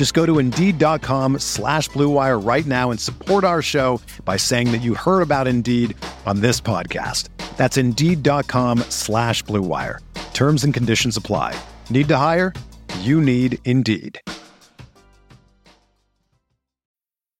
[0.00, 4.78] Just go to Indeed.com slash BlueWire right now and support our show by saying that
[4.78, 7.28] you heard about Indeed on this podcast.
[7.58, 9.98] That's Indeed.com slash BlueWire.
[10.32, 11.54] Terms and conditions apply.
[11.90, 12.54] Need to hire?
[13.00, 14.22] You need Indeed.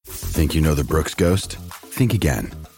[0.05, 1.57] Think you know the Brooks Ghost?
[1.97, 2.60] Think again.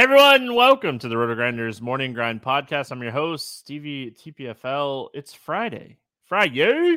[0.00, 2.90] Everyone, welcome to the Roto Grinders Morning Grind Podcast.
[2.90, 5.10] I'm your host, Stevie TPFL.
[5.12, 5.98] It's Friday.
[6.24, 6.96] Friday,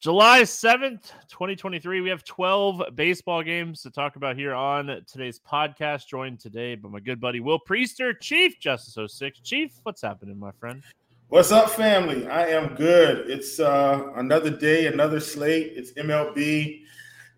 [0.00, 2.00] July 7th, 2023.
[2.00, 6.06] We have 12 baseball games to talk about here on today's podcast.
[6.06, 9.40] Joined today by my good buddy Will Priester, Chief Justice 06.
[9.40, 10.82] Chief, what's happening, my friend?
[11.28, 12.26] What's up, family?
[12.28, 13.28] I am good.
[13.28, 15.74] It's uh, another day, another slate.
[15.76, 16.80] It's MLB,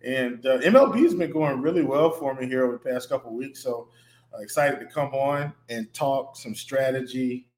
[0.05, 3.33] and uh, MLB has been going really well for me here over the past couple
[3.33, 3.61] weeks.
[3.61, 3.89] So
[4.33, 7.49] uh, excited to come on and talk some strategy,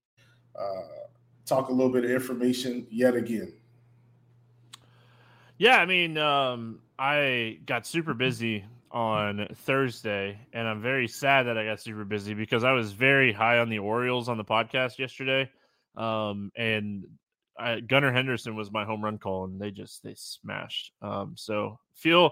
[0.60, 1.08] uh,
[1.46, 3.54] talk a little bit of information yet again.
[5.58, 11.58] Yeah, I mean, um, I got super busy on Thursday, and I'm very sad that
[11.58, 14.98] I got super busy because I was very high on the Orioles on the podcast
[14.98, 15.50] yesterday.
[15.96, 17.06] Um, and
[17.58, 20.94] I, Gunnar Henderson was my home run call, and they just they smashed.
[21.02, 22.32] Um, so feel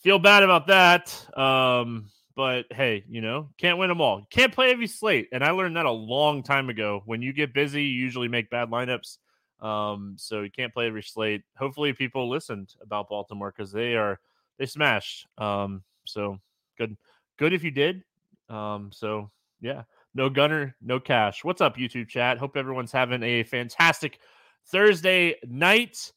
[0.00, 1.38] feel bad about that.
[1.38, 4.26] Um, but hey, you know, can't win them all.
[4.30, 5.28] Can't play every slate.
[5.32, 7.02] And I learned that a long time ago.
[7.06, 9.18] When you get busy, you usually make bad lineups.
[9.60, 11.42] Um, so you can't play every slate.
[11.56, 14.20] Hopefully, people listened about Baltimore because they are
[14.58, 15.26] they smashed.
[15.38, 16.38] Um, so
[16.76, 16.96] good,
[17.38, 18.02] good if you did.
[18.48, 19.30] Um, so
[19.60, 19.82] yeah,
[20.14, 21.44] no Gunnar, no cash.
[21.44, 22.38] What's up, YouTube chat?
[22.38, 24.18] Hope everyone's having a fantastic
[24.66, 26.12] Thursday night.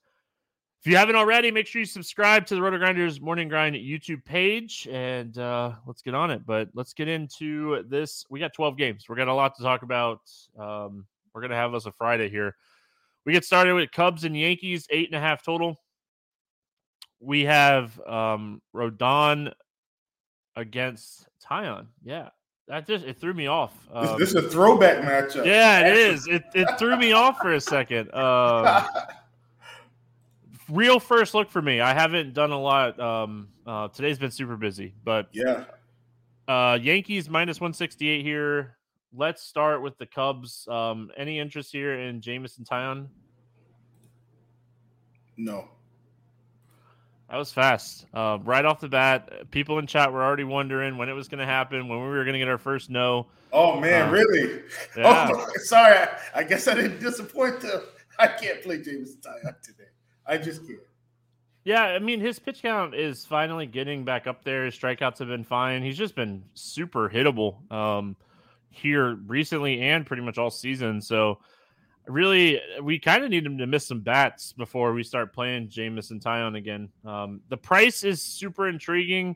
[0.82, 4.24] If you haven't already, make sure you subscribe to the Roto Grinders Morning Grind YouTube
[4.24, 6.46] page and uh, let's get on it.
[6.46, 8.26] But let's get into this.
[8.30, 9.06] We got 12 games.
[9.10, 10.22] We're got a lot to talk about.
[10.58, 12.56] Um, we're gonna have us a Friday here.
[13.26, 15.80] We get started with Cubs and Yankees, eight and a half total.
[17.20, 19.54] We have um, Rodon
[20.56, 21.88] against Taillon.
[22.04, 22.30] Yeah,
[22.68, 23.74] that just it threw me off.
[23.94, 25.46] Um, this, this, is a throwback matchup.
[25.46, 26.28] Yeah, it is.
[26.28, 28.14] It it threw me off for a second.
[28.16, 28.86] Um,
[30.70, 31.82] real first look for me.
[31.82, 33.00] I haven't done a lot.
[33.00, 35.66] Um, uh, today's been super busy, but yeah.
[36.48, 38.78] Uh, Yankees minus one sixty eight here.
[39.14, 40.68] Let's start with the Cubs.
[40.68, 43.08] Um, any interest here in Jameson Taillon?
[45.38, 45.70] No.
[47.30, 48.06] That was fast.
[48.14, 51.40] Uh, right off the bat, people in chat were already wondering when it was going
[51.40, 53.28] to happen, when we were going to get our first no.
[53.52, 54.62] Oh man, uh, really?
[54.98, 55.30] Yeah.
[55.34, 55.98] Oh, sorry.
[55.98, 57.82] I, I, guess I didn't disappoint them.
[58.20, 59.90] I can't play Jameson Taillon today.
[60.28, 60.80] I just can't.
[61.64, 64.66] Yeah, I mean his pitch count is finally getting back up there.
[64.66, 65.84] His strikeouts have been fine.
[65.84, 68.16] He's just been super hittable um,
[68.70, 71.02] here recently and pretty much all season.
[71.02, 71.40] So
[72.08, 76.22] really, we kind of need him to miss some bats before we start playing Jameson
[76.22, 76.90] Taillon again.
[77.06, 79.36] Um, the price is super intriguing.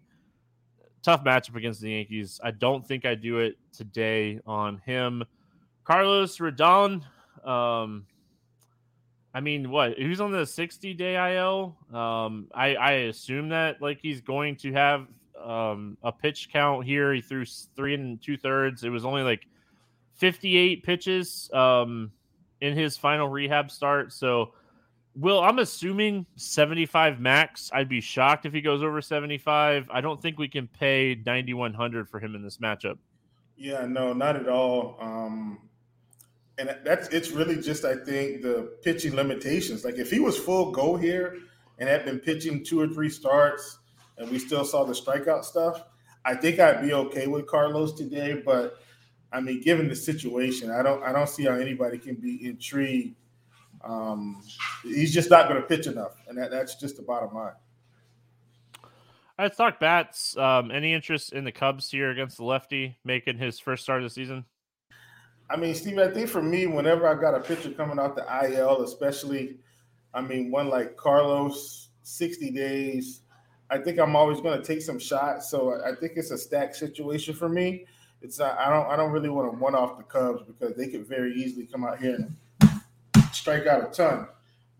[1.03, 2.39] Tough matchup against the Yankees.
[2.41, 5.23] I don't think I do it today on him.
[5.83, 7.03] Carlos Rodon.
[7.45, 8.05] Um,
[9.33, 9.97] I mean, what?
[9.97, 11.77] Was on the 60 day IL.
[11.93, 15.07] Um, I, I assume that like he's going to have
[15.41, 17.13] um, a pitch count here.
[17.13, 17.45] He threw
[17.75, 18.83] three and two thirds.
[18.83, 19.47] It was only like
[20.15, 22.11] 58 pitches um,
[22.59, 24.13] in his final rehab start.
[24.13, 24.53] So,
[25.15, 27.69] Will, I'm assuming 75 max.
[27.73, 29.89] I'd be shocked if he goes over 75.
[29.89, 32.97] I don't think we can pay 9100 for him in this matchup.
[33.57, 34.97] Yeah, no, not at all.
[35.01, 35.59] Um,
[36.57, 39.83] and that's it's really just I think the pitching limitations.
[39.85, 41.37] Like if he was full go here
[41.79, 43.79] and had been pitching two or three starts,
[44.17, 45.83] and we still saw the strikeout stuff,
[46.25, 48.41] I think I'd be okay with Carlos today.
[48.45, 48.77] But
[49.31, 53.15] I mean, given the situation, I don't I don't see how anybody can be intrigued.
[53.83, 54.43] Um,
[54.83, 57.53] he's just not going to pitch enough, and that, that's just the bottom line.
[59.39, 60.37] Let's talk bats.
[60.37, 64.03] Um, any interest in the Cubs here against the lefty making his first start of
[64.03, 64.45] the season?
[65.51, 68.25] I mean, Steve, I think for me, whenever I got a pitcher coming out the
[68.45, 69.57] IL, especially,
[70.13, 73.21] I mean, one like Carlos, 60 days,
[73.69, 75.49] I think I'm always going to take some shots.
[75.49, 77.85] So I think it's a stack situation for me.
[78.21, 80.87] It's not, I don't I don't really want to one off the Cubs because they
[80.87, 82.81] could very easily come out here and
[83.33, 84.27] strike out a ton.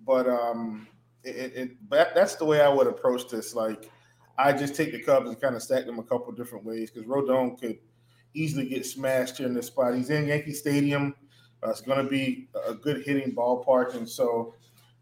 [0.06, 0.88] But um,
[1.24, 3.56] it, it, but that's the way I would approach this.
[3.56, 3.90] Like,
[4.38, 7.10] I just take the Cubs and kind of stack them a couple different ways because
[7.10, 7.78] Rodon could–
[8.34, 9.96] easily get smashed here in this spot.
[9.96, 11.16] He's in Yankee Stadium.
[11.64, 14.56] Uh, it's going to be a good hitting ballpark, and so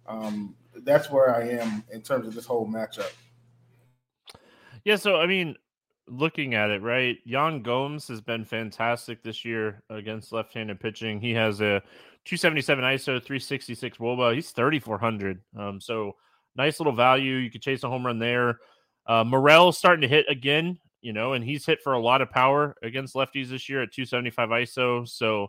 [0.08, 3.12] um, that's where I am in terms of this whole matchup.
[4.84, 5.56] Yeah, so I mean,
[6.08, 7.18] looking at it, right?
[7.26, 11.22] Yan Gomes has been fantastic this year against left-handed pitching.
[11.22, 11.82] He has a
[12.26, 14.36] 277 ISO, 366 WOBA.
[14.36, 15.42] He's 3400.
[15.58, 16.16] Um, so
[16.56, 17.36] nice little value.
[17.36, 18.60] You could chase a home run there.
[19.06, 22.30] Uh, Morel starting to hit again you know, and he's hit for a lot of
[22.30, 25.08] power against lefties this year at 275 ISO.
[25.08, 25.48] So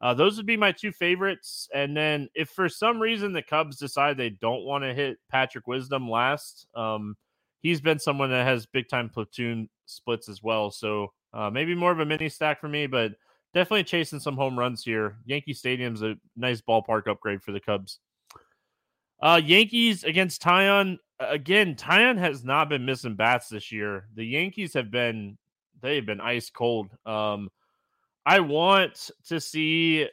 [0.00, 1.68] uh, those would be my two favorites.
[1.74, 5.66] And then if for some reason the Cubs decide they don't want to hit Patrick
[5.66, 7.16] Wisdom last, um,
[7.60, 10.70] he's been someone that has big time platoon splits as well.
[10.70, 13.12] So uh, maybe more of a mini stack for me, but
[13.54, 15.18] definitely chasing some home runs here.
[15.24, 17.98] Yankee Stadium's a nice ballpark upgrade for the Cubs.
[19.20, 24.06] Uh, Yankees against Taillon again, Taillon has not been missing bats this year.
[24.14, 25.38] The Yankees have been
[25.80, 26.90] they've been ice cold.
[27.04, 27.50] Um,
[28.24, 30.08] I want to see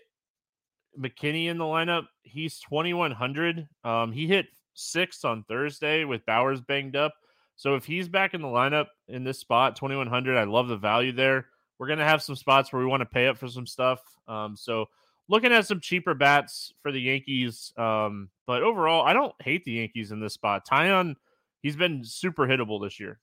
[0.99, 2.05] McKinney in the lineup.
[2.23, 3.67] He's 2100.
[3.83, 7.13] Um, he hit six on Thursday with Bowers banged up.
[7.55, 11.11] So if he's back in the lineup in this spot, 2100, I love the value
[11.11, 11.47] there.
[11.77, 14.01] We're gonna have some spots where we want to pay up for some stuff.
[14.27, 14.87] Um, so
[15.29, 17.71] looking at some cheaper bats for the Yankees.
[17.77, 20.67] Um, but overall, I don't hate the Yankees in this spot.
[20.67, 21.15] Taillon,
[21.61, 23.19] he's been super hittable this year.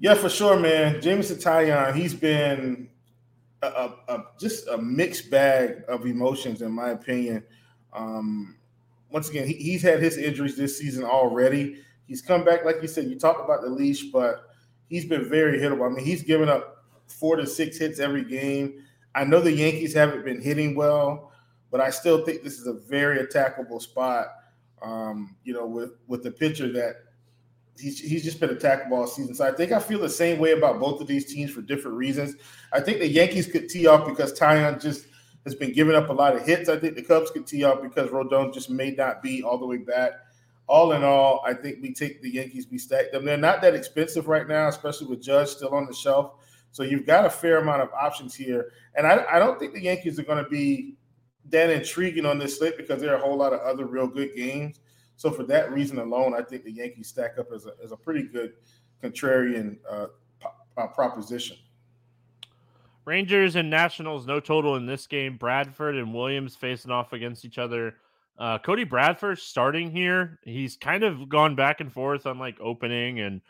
[0.00, 1.00] Yeah, for sure, man.
[1.00, 2.88] Jameson Taillon, he's been
[3.62, 7.42] a, a, a, just a mixed bag of emotions, in my opinion.
[7.92, 8.56] Um,
[9.10, 11.82] once again, he, he's had his injuries this season already.
[12.06, 14.50] He's come back, like you said, you talked about the leash, but
[14.88, 15.90] he's been very hittable.
[15.90, 18.84] I mean, he's given up four to six hits every game.
[19.18, 21.32] I know the Yankees haven't been hitting well,
[21.72, 24.28] but I still think this is a very attackable spot.
[24.80, 27.02] Um, you know, with with the pitcher that
[27.76, 29.34] he's he's just been attackable all season.
[29.34, 31.96] So I think I feel the same way about both of these teams for different
[31.96, 32.36] reasons.
[32.72, 35.06] I think the Yankees could tee off because Taillon just
[35.42, 36.68] has been giving up a lot of hits.
[36.68, 39.66] I think the Cubs could tee off because Rodon just may not be all the
[39.66, 40.12] way back.
[40.68, 43.24] All in all, I think we take the Yankees, we stack them.
[43.24, 46.34] They're not that expensive right now, especially with Judge still on the shelf.
[46.70, 48.72] So you've got a fair amount of options here.
[48.94, 50.94] And I, I don't think the Yankees are going to be
[51.50, 54.34] that intriguing on this slate because there are a whole lot of other real good
[54.34, 54.80] games.
[55.16, 57.96] So for that reason alone, I think the Yankees stack up as a, as a
[57.96, 58.52] pretty good
[59.02, 60.06] contrarian uh,
[60.76, 61.56] uh, proposition.
[63.04, 65.36] Rangers and Nationals, no total in this game.
[65.36, 67.94] Bradford and Williams facing off against each other.
[68.38, 70.38] Uh, Cody Bradford starting here.
[70.44, 73.40] He's kind of gone back and forth on like opening and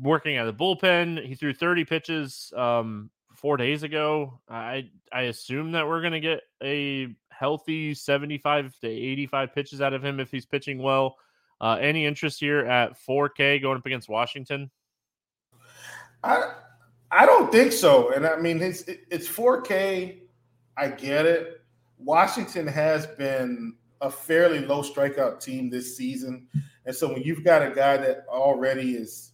[0.00, 1.24] working at the bullpen.
[1.24, 4.40] He threw 30 pitches um, four days ago.
[4.48, 10.04] I I assume that we're gonna get a healthy 75 to 85 pitches out of
[10.04, 11.16] him if he's pitching well.
[11.60, 14.70] Uh, any interest here at 4K going up against Washington?
[16.22, 16.52] I
[17.10, 18.12] I don't think so.
[18.12, 20.20] And I mean, it's it's 4K.
[20.76, 21.62] I get it.
[21.98, 26.46] Washington has been a fairly low strikeout team this season,
[26.84, 29.32] and so when you've got a guy that already is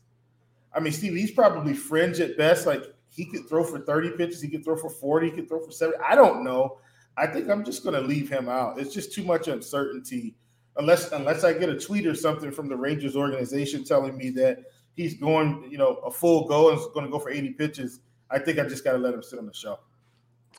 [0.75, 2.67] I mean, Steve, he's probably fringe at best.
[2.67, 5.61] Like he could throw for 30 pitches, he could throw for 40, he could throw
[5.65, 5.99] for 70.
[5.99, 6.79] I don't know.
[7.17, 8.79] I think I'm just going to leave him out.
[8.79, 10.35] It's just too much uncertainty.
[10.77, 14.61] Unless unless I get a tweet or something from the Rangers organization telling me that
[14.95, 18.01] he's going, you know, a full go and is going to go for 80 pitches,
[18.31, 19.81] I think I just got to let him sit on the shelf.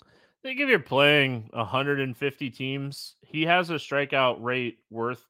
[0.04, 5.26] I think if you're playing 150 teams, he has a strikeout rate worth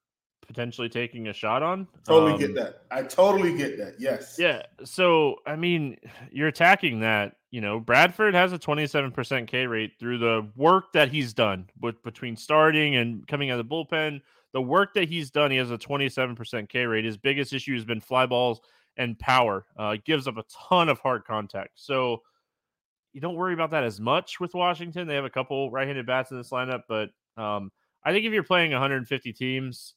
[0.48, 1.88] potentially taking a shot on.
[2.06, 2.82] Totally um, get that.
[2.92, 3.96] I totally get that.
[4.00, 4.36] Yes.
[4.38, 4.64] Yeah.
[4.84, 5.98] So, I mean,
[6.32, 7.36] you're attacking that.
[7.52, 12.02] You know, Bradford has a 27% K rate through the work that he's done with
[12.04, 14.22] between starting and coming out of the bullpen.
[14.54, 17.06] The work that he's done, he has a 27% K rate.
[17.06, 18.62] His biggest issue has been fly balls
[18.98, 19.66] and power.
[19.78, 21.72] Uh, gives up a ton of hard contact.
[21.76, 22.22] So,
[23.14, 25.08] you don't worry about that as much with Washington.
[25.08, 27.72] They have a couple right-handed bats in this lineup, but um,
[28.04, 29.94] I think if you're playing 150 teams,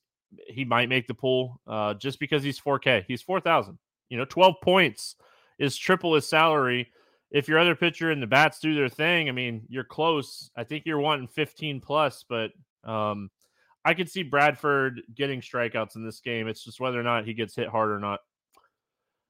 [0.49, 3.05] he might make the pool uh, just because he's 4K.
[3.07, 3.79] He's 4,000.
[4.09, 5.17] You know, 12 points
[5.59, 6.89] is triple his salary.
[7.31, 10.51] If your other pitcher and the bats do their thing, I mean, you're close.
[10.57, 12.51] I think you're wanting 15 plus, but
[12.85, 13.31] um,
[13.85, 16.49] I could see Bradford getting strikeouts in this game.
[16.49, 18.21] It's just whether or not he gets hit hard or not.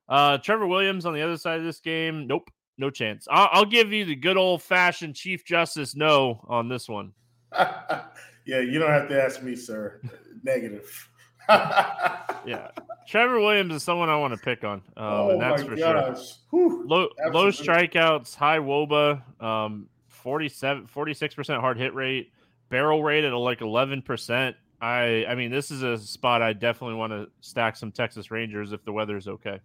[0.08, 2.48] Uh, Trevor Williams on the other side of this game, nope,
[2.78, 3.26] no chance.
[3.30, 7.12] I'll, I'll give you the good old fashioned Chief Justice no on this one.
[7.58, 8.04] yeah,
[8.46, 10.00] you don't have to ask me, sir.
[10.42, 11.10] Negative.
[11.48, 12.70] yeah,
[13.06, 16.18] Trevor Williams is someone I want to pick on, um, oh and that's for gosh.
[16.50, 16.84] sure.
[16.84, 22.32] low, low strikeouts, high woba, um, 47, 46% hard hit rate,
[22.68, 24.54] barrel rate at like 11%.
[24.80, 28.72] I, I mean, this is a spot I definitely want to stack some Texas Rangers
[28.72, 29.60] if the weather's okay.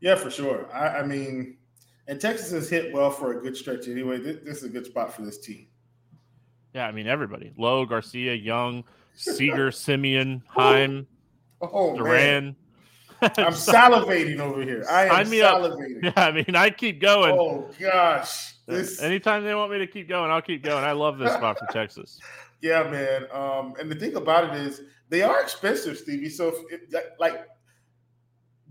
[0.00, 0.68] Yeah, for sure.
[0.72, 1.56] I, I mean,
[2.08, 4.18] and Texas has hit well for a good stretch anyway.
[4.18, 5.66] This, this is a good spot for this team.
[6.74, 8.84] Yeah, I mean everybody: Lowe, Garcia, Jung,
[9.16, 11.06] Seager, Semien, Heim,
[11.60, 12.56] oh, Duran.
[13.22, 14.84] I'm salivating over here.
[14.90, 16.04] I am salivating.
[16.04, 17.32] Yeah, I mean, I keep going.
[17.32, 18.54] Oh gosh.
[18.66, 19.00] This...
[19.00, 20.84] Anytime they want me to keep going, I'll keep going.
[20.84, 22.20] I love this spot for Texas.
[22.60, 23.26] Yeah, man.
[23.32, 26.28] Um, and the thing about it is they are expensive, Stevie.
[26.28, 27.46] So if, if like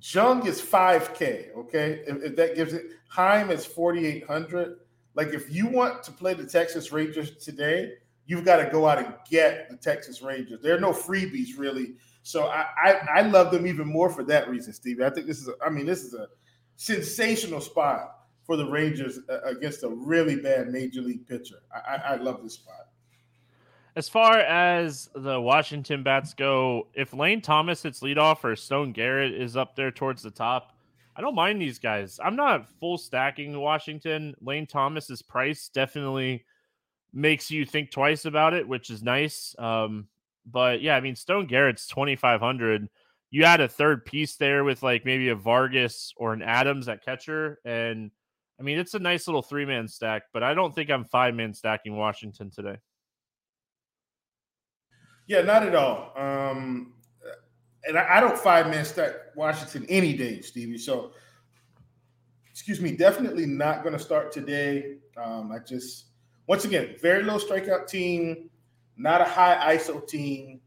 [0.02, 2.04] Jung is 5K, okay?
[2.06, 4.78] If, if that gives it Heim is 4,800.
[5.16, 7.94] Like if you want to play the Texas Rangers today,
[8.26, 10.60] you've got to go out and get the Texas Rangers.
[10.62, 11.96] There are no freebies really.
[12.24, 15.02] So I, I, I love them even more for that reason, Steve.
[15.02, 16.28] I think this is a, I mean, this is a
[16.76, 18.16] sensational spot
[18.46, 21.58] for the Rangers uh, against a really bad major league pitcher.
[21.74, 22.88] I, I, I love this spot.
[23.96, 29.34] As far as the Washington bats go, if Lane Thomas hits leadoff or Stone Garrett
[29.34, 30.76] is up there towards the top,
[31.16, 32.20] I don't mind these guys.
[32.22, 34.36] I'm not full stacking Washington.
[34.42, 36.44] Lane Thomas's price definitely
[37.16, 39.56] makes you think twice about it, which is nice.
[39.58, 40.08] Um,
[40.46, 42.88] but yeah, I mean Stone Garrett's 2500.
[43.32, 47.04] You add a third piece there with like maybe a Vargas or an Adams at
[47.04, 48.12] catcher and
[48.60, 51.96] I mean it's a nice little three-man stack, but I don't think I'm five-man stacking
[51.98, 52.78] Washington today.
[55.28, 56.14] Yeah, not at all.
[56.16, 56.94] Um,
[57.88, 60.78] and I, I don't five man stack Washington any day, Stevie.
[60.78, 61.12] So,
[62.50, 64.98] excuse me, definitely not going to start today.
[65.18, 66.06] Um, I just,
[66.48, 68.50] once again, very low strikeout team,
[68.98, 70.62] not a high ISO team,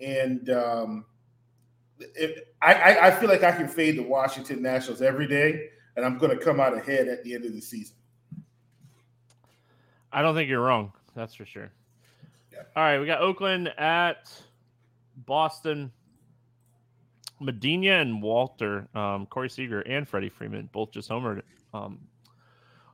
[0.00, 1.04] and um,
[1.98, 6.18] it, I, I feel like I can fade the Washington Nationals every day, and I'm
[6.18, 7.96] going to come out ahead at the end of the season.
[10.12, 10.92] I don't think you're wrong.
[11.14, 11.70] That's for sure.
[12.52, 12.62] Yeah.
[12.74, 14.30] All right, we got Oakland at
[15.16, 15.92] Boston.
[17.38, 21.42] Medina and Walter, um, Corey Seager and Freddie Freeman both just homered.
[21.74, 21.98] Um,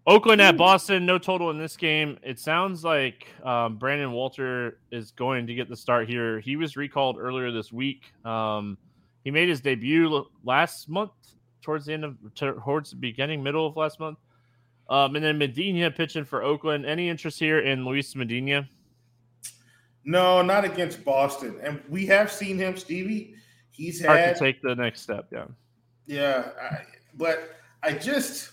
[0.07, 2.19] Oakland at Boston, no total in this game.
[2.23, 6.41] It sounds like um, Brandon Walter is going to get the start here.
[6.41, 8.13] He was recalled earlier this week.
[8.25, 8.77] Um,
[9.23, 11.13] he made his debut last month,
[11.63, 14.19] towards the end of towards the beginning, middle of last month.
[14.91, 16.85] Um, and then Medina pitching for Oakland.
[16.85, 18.69] Any interest here in Luis Medina?
[20.05, 21.61] No, not against Boston.
[21.63, 23.37] And we have seen him, Stevie
[23.73, 25.29] He's had, hard to take the next step.
[25.33, 25.47] Yeah.
[26.07, 26.83] Yeah, I,
[27.15, 28.51] but I just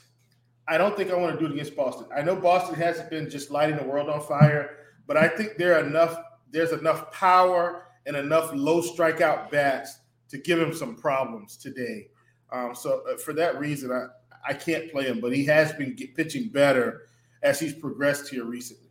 [0.69, 2.05] I don't think I want to do it against Boston.
[2.15, 5.75] I know Boston hasn't been just lighting the world on fire, but I think there
[5.75, 6.15] are enough
[6.51, 9.99] there's enough power and enough low strikeout bats
[10.29, 12.07] to give him some problems today.
[12.51, 14.07] Um, so uh, for that reason, I
[14.47, 17.07] I can't play him, but he has been get, pitching better
[17.41, 18.89] as he's progressed here recently.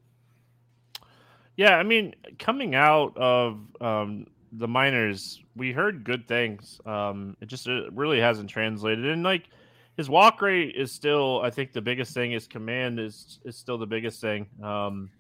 [1.57, 6.81] Yeah, I mean, coming out of um, the minors, we heard good things.
[6.87, 9.07] Um, it just it really hasn't translated.
[9.07, 9.49] And like
[9.99, 12.31] his walk rate is still, I think the biggest thing.
[12.31, 14.47] His command is is still the biggest thing.
[14.63, 15.11] Um,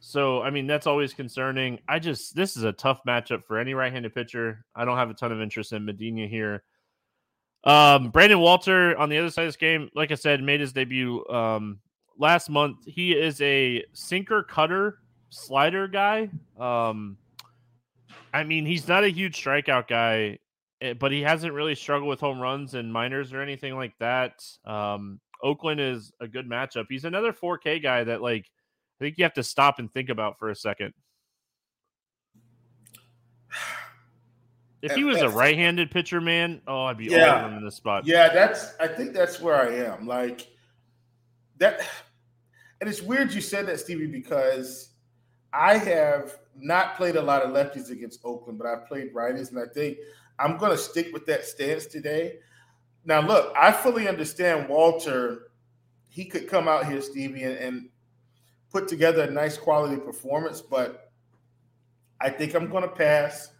[0.00, 1.78] so I mean that's always concerning.
[1.88, 4.64] I just this is a tough matchup for any right-handed pitcher.
[4.74, 6.64] I don't have a ton of interest in Medina here.
[7.62, 10.72] Um, Brandon Walter on the other side of this game, like I said, made his
[10.72, 11.78] debut um,
[12.18, 12.78] last month.
[12.86, 14.98] He is a sinker cutter
[15.30, 16.28] slider guy.
[16.58, 17.16] Um,
[18.34, 20.38] I mean, he's not a huge strikeout guy,
[20.98, 24.44] but he hasn't really struggled with home runs and minors or anything like that.
[24.64, 26.86] Um, Oakland is a good matchup.
[26.88, 28.46] He's another 4K guy that like
[29.00, 30.92] I think you have to stop and think about for a second.
[34.80, 37.64] If he was a right-handed pitcher, man, oh, I'd be yeah, all over him in
[37.64, 38.06] this spot.
[38.06, 38.74] Yeah, that's.
[38.78, 40.06] I think that's where I am.
[40.06, 40.46] Like
[41.58, 41.80] that,
[42.80, 44.90] and it's weird you said that, Stevie, because
[45.52, 49.58] I have not played a lot of lefties against Oakland, but I've played righties, and
[49.58, 49.98] I think
[50.38, 52.38] I'm going to stick with that stance today.
[53.04, 55.50] Now, look, I fully understand Walter.
[56.08, 57.88] He could come out here, Stevie, and, and
[58.70, 61.10] put together a nice quality performance, but
[62.20, 63.52] I think I'm going to pass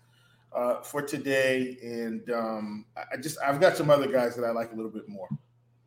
[0.55, 4.73] uh, for today, and um, I just I've got some other guys that I like
[4.73, 5.29] a little bit more.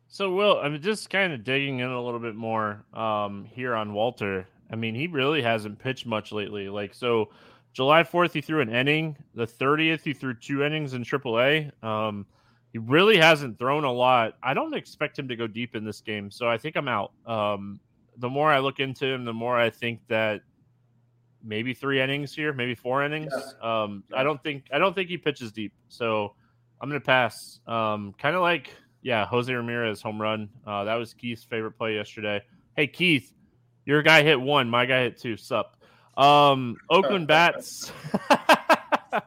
[0.08, 3.92] So, Will, I'm just kind of digging in a little bit more um, here on
[3.92, 4.46] Walter.
[4.70, 6.68] I mean, he really hasn't pitched much lately.
[6.68, 7.30] Like, so
[7.72, 9.16] July 4th, he threw an inning.
[9.34, 11.70] The 30th, he threw two innings in AAA.
[11.82, 12.26] Um,
[12.72, 14.34] he really hasn't thrown a lot.
[14.42, 17.12] I don't expect him to go deep in this game, so I think I'm out.
[17.26, 17.80] Um,
[18.16, 20.42] the more I look into him, the more I think that
[21.44, 23.32] maybe three innings here, maybe four innings.
[23.36, 23.82] Yeah.
[23.82, 26.34] Um, I don't think I don't think he pitches deep, so
[26.80, 27.60] I'm gonna pass.
[27.66, 30.48] Um, kind of like yeah, Jose Ramirez home run.
[30.66, 32.42] Uh, that was Keith's favorite play yesterday.
[32.76, 33.32] Hey Keith,
[33.84, 35.36] your guy hit one, my guy hit two.
[35.36, 35.76] Sup?
[36.16, 37.92] Um, Oakland bats.
[39.12, 39.20] uh,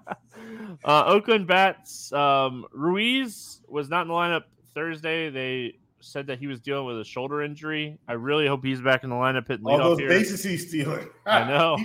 [0.85, 2.11] Oakland bats.
[2.13, 5.29] Um, Ruiz was not in the lineup Thursday.
[5.29, 7.97] They said that he was dealing with a shoulder injury.
[8.07, 10.09] I really hope he's back in the lineup hitting All those here.
[10.09, 11.07] bases he's stealing.
[11.25, 11.77] I know.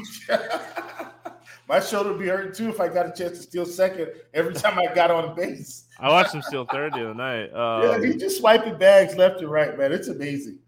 [1.69, 4.53] My shoulder would be hurting too if I got a chance to steal second every
[4.55, 5.85] time I got on base.
[6.01, 7.53] I watched him steal third the other night.
[7.55, 9.93] Um, yeah, he's just swiping bags left and right, man.
[9.93, 10.59] It's amazing.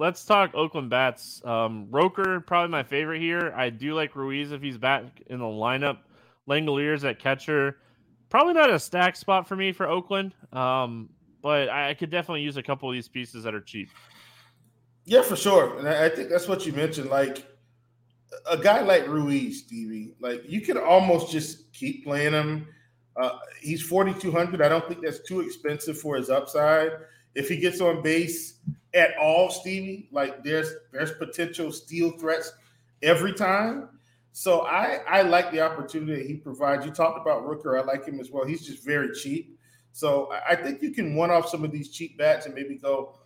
[0.00, 1.42] Let's talk Oakland bats.
[1.44, 3.52] Um, Rooker, probably my favorite here.
[3.54, 5.98] I do like Ruiz if he's back in the lineup.
[6.48, 7.76] Langeliers at catcher.
[8.30, 10.32] Probably not a stack spot for me for Oakland.
[10.54, 11.10] Um,
[11.42, 13.90] but I could definitely use a couple of these pieces that are cheap.
[15.04, 15.78] Yeah, for sure.
[15.78, 17.10] And I think that's what you mentioned.
[17.10, 17.44] Like
[18.48, 22.66] a guy like Ruiz, Stevie, like you could almost just keep playing him.
[23.20, 24.62] Uh, he's 4,200.
[24.62, 26.92] I don't think that's too expensive for his upside.
[27.34, 28.60] If he gets on base
[28.94, 32.52] at all, Stevie, like there's there's potential steal threats
[33.02, 33.88] every time.
[34.32, 36.84] So I I like the opportunity that he provides.
[36.84, 37.80] You talked about Rooker.
[37.80, 38.44] I like him as well.
[38.44, 39.58] He's just very cheap.
[39.92, 43.18] So I think you can one off some of these cheap bats and maybe go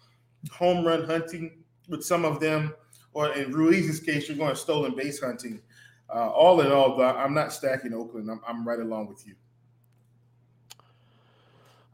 [0.51, 2.75] home run hunting with some of them,
[3.13, 5.61] or in Ruiz's case, you're going stolen base hunting.
[6.15, 8.31] Uh, all in all, though, I'm not stacking Oakland.
[8.31, 9.35] I'm, I'm right along with you.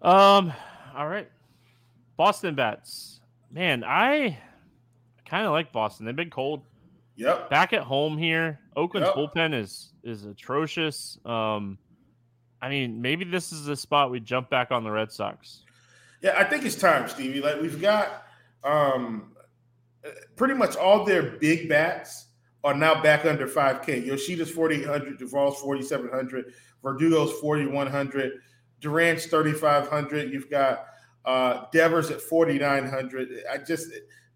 [0.03, 0.53] Um.
[0.97, 1.29] All right.
[2.17, 3.20] Boston bats.
[3.51, 4.39] Man, I
[5.27, 6.07] kind of like Boston.
[6.07, 6.63] They've been cold.
[7.17, 7.51] Yep.
[7.51, 9.17] Back at home here, Oakland's yep.
[9.17, 11.19] bullpen is is atrocious.
[11.25, 11.79] Um,
[12.63, 15.65] I mean, maybe this is the spot we jump back on the Red Sox.
[16.23, 17.41] Yeah, I think it's time, Stevie.
[17.41, 18.25] Like we've got
[18.65, 19.33] um,
[20.37, 22.27] pretty much all their big bats
[22.63, 24.07] are now back under 5K.
[24.07, 26.53] Yoshida's 4,800, Duvall's 4,700,
[26.85, 28.33] Verdugo's 4,100,
[28.81, 30.33] Duran's 3,500.
[30.33, 30.87] You've got
[31.25, 33.45] uh, Devers at 4,900.
[33.51, 33.89] I just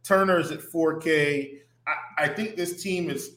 [0.03, 1.59] Turner's at 4K.
[1.87, 3.37] I, I think this team is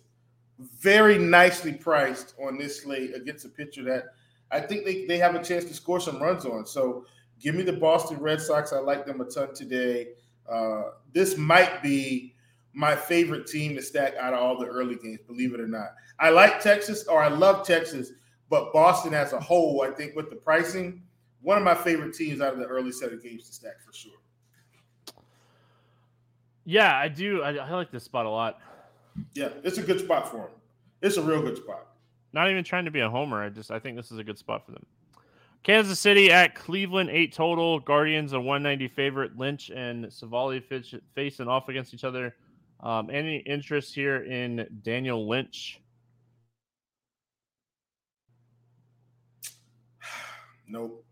[0.59, 4.05] very nicely priced on this slate against a pitcher that
[4.51, 6.65] I think they, they have a chance to score some runs on.
[6.65, 7.05] So
[7.39, 8.73] give me the Boston Red Sox.
[8.73, 10.09] I like them a ton today.
[10.49, 10.83] Uh,
[11.13, 12.33] this might be
[12.73, 15.89] my favorite team to stack out of all the early games, believe it or not.
[16.19, 18.11] I like Texas, or I love Texas,
[18.49, 21.01] but Boston as a whole, I think with the pricing,
[21.47, 23.93] one of my favorite teams out of the early set of games to stack for
[23.93, 24.11] sure.
[26.65, 27.41] Yeah, I do.
[27.41, 28.59] I, I like this spot a lot.
[29.33, 30.49] Yeah, it's a good spot for them.
[31.01, 31.87] It's a real good spot.
[32.33, 33.41] Not even trying to be a homer.
[33.41, 34.85] I just I think this is a good spot for them.
[35.63, 37.79] Kansas City at Cleveland, eight total.
[37.79, 39.37] Guardians a 190 favorite.
[39.37, 40.61] Lynch and Civale
[41.15, 42.35] facing off against each other.
[42.81, 45.79] Um, any interest here in Daniel Lynch?
[50.69, 51.06] Nope.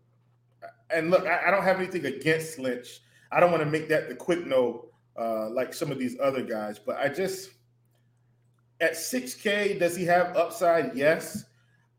[0.90, 3.00] And look, I, I, don't have anything against Lynch.
[3.32, 4.86] I don't want to make that the quick no
[5.18, 7.50] uh, like some of these other guys, but I just
[8.80, 10.94] at 6K, does he have upside?
[10.94, 11.44] Yes.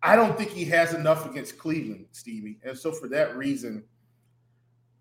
[0.03, 2.59] I don't think he has enough against Cleveland, Stevie.
[2.63, 3.83] And so for that reason,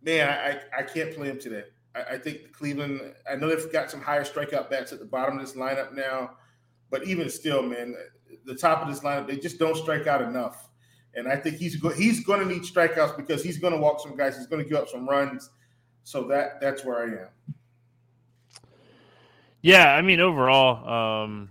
[0.03, 1.65] man, I, I can't play him today.
[1.95, 5.39] I, I think Cleveland, I know they've got some higher strikeout bats at the bottom
[5.39, 6.33] of this lineup now,
[6.91, 7.95] but even still, man,
[8.45, 10.69] the top of this lineup, they just don't strike out enough.
[11.17, 14.01] And I think he's go- he's going to need strikeouts because he's going to walk
[14.01, 14.37] some guys.
[14.37, 15.51] He's going to give up some runs.
[16.05, 17.55] So that that's where I am.
[19.63, 21.49] Yeah, I mean overall, um,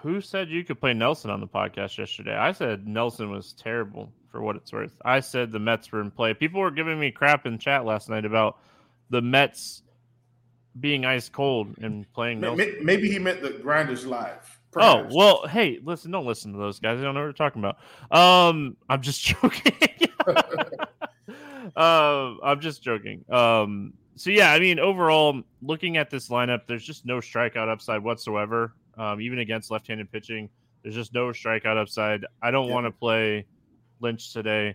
[0.00, 2.34] who said you could play Nelson on the podcast yesterday?
[2.34, 4.96] I said Nelson was terrible for what it's worth.
[5.04, 6.32] I said the Mets were in play.
[6.32, 8.58] People were giving me crap in chat last night about
[9.10, 9.82] the Mets
[10.80, 12.40] being ice cold and playing.
[12.40, 14.58] Maybe, maybe he meant the Grinders live.
[14.72, 15.12] Perhaps.
[15.12, 16.98] Oh well, hey, listen, don't listen to those guys.
[16.98, 17.78] They don't know what we're talking about.
[18.10, 19.72] Um, I'm just joking.
[21.76, 23.24] um, I'm just joking.
[23.30, 28.02] Um, so yeah, I mean, overall, looking at this lineup, there's just no strikeout upside
[28.02, 28.74] whatsoever.
[28.96, 30.48] Um, even against left-handed pitching,
[30.82, 32.24] there's just no strikeout upside.
[32.40, 32.74] I don't yeah.
[32.74, 33.46] want to play
[34.00, 34.74] Lynch today.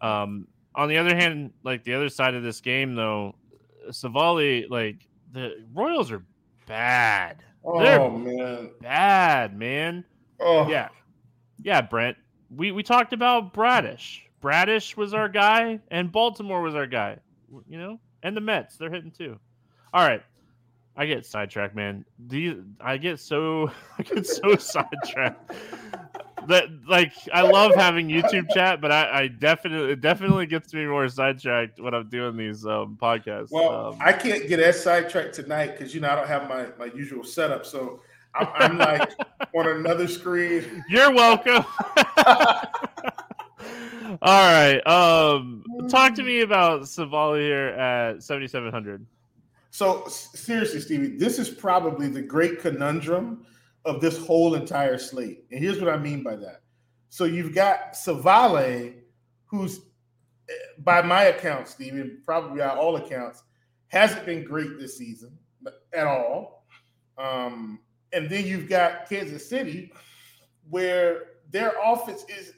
[0.00, 3.34] Um, on the other hand, like the other side of this game, though,
[3.90, 6.24] Civale, like the Royals are
[6.66, 7.42] bad.
[7.64, 10.04] Oh They're man, bad man.
[10.40, 10.88] Oh yeah,
[11.62, 12.16] yeah, Brent.
[12.54, 14.22] We we talked about Bradish.
[14.40, 17.18] Bradish was our guy, and Baltimore was our guy.
[17.68, 18.76] You know, and the Mets.
[18.76, 19.38] They're hitting too.
[19.92, 20.22] All right,
[20.96, 22.04] I get sidetracked, man.
[22.28, 25.52] These I get so I get so sidetracked
[26.48, 30.86] that like I love having YouTube chat, but I, I, definitely it definitely gets me
[30.86, 33.50] more sidetracked when I'm doing these um, podcasts.
[33.50, 36.66] Well, um, I can't get as sidetracked tonight because you know I don't have my
[36.78, 38.00] my usual setup, so
[38.34, 39.10] I'm, I'm like
[39.54, 40.84] on another screen.
[40.88, 41.64] You're welcome.
[44.22, 44.80] All right.
[44.86, 49.06] Um, talk to me about Civale here at 7,700.
[49.70, 53.46] So seriously, Stevie, this is probably the great conundrum
[53.84, 55.44] of this whole entire slate.
[55.50, 56.62] And here's what I mean by that.
[57.08, 58.94] So you've got Civale,
[59.46, 59.80] who's
[60.48, 63.42] eh, by my account, Stevie, probably by all accounts,
[63.88, 65.36] hasn't been great this season
[65.92, 66.66] at all.
[67.18, 67.80] Um,
[68.12, 69.92] and then you've got Kansas City,
[70.68, 72.52] where their offense is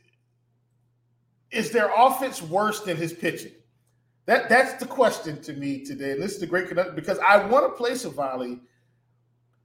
[1.50, 3.52] is their offense worse than his pitching?
[4.26, 7.66] That that's the question to me today, and this is the great because I want
[7.66, 8.60] to play Civale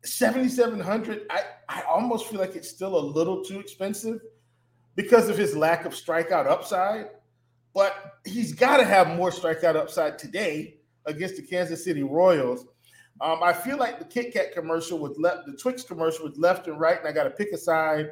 [0.04, 4.22] 7700 I, I almost feel like it's still a little too expensive
[4.96, 7.10] because of his lack of strikeout upside.
[7.74, 12.66] But he's got to have more strikeout upside today against the kansas city royals.
[13.22, 16.68] Um, i feel like the kit kat commercial with left the twix commercial with left
[16.68, 18.12] and right and i got to pick a side.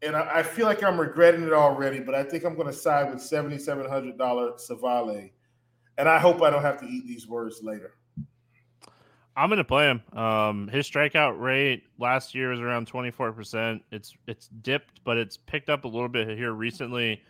[0.00, 2.72] And I, I, feel like i'm regretting it already but i think i'm going to
[2.72, 4.16] side with $7700
[4.60, 5.30] Civale.
[5.98, 7.97] and i hope i don't have to eat these words later
[9.38, 10.02] I'm gonna play him.
[10.18, 13.82] Um, his strikeout rate last year was around 24 percent.
[13.92, 17.22] It's it's dipped, but it's picked up a little bit here recently.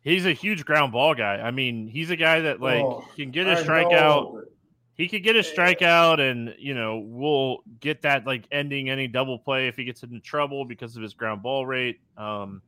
[0.00, 1.34] He's a huge ground ball guy.
[1.36, 4.44] I mean, he's a guy that like oh, can get a strikeout.
[4.94, 9.38] He could get a strikeout, and you know we'll get that like ending any double
[9.38, 12.00] play if he gets into trouble because of his ground ball rate.
[12.16, 12.62] Um,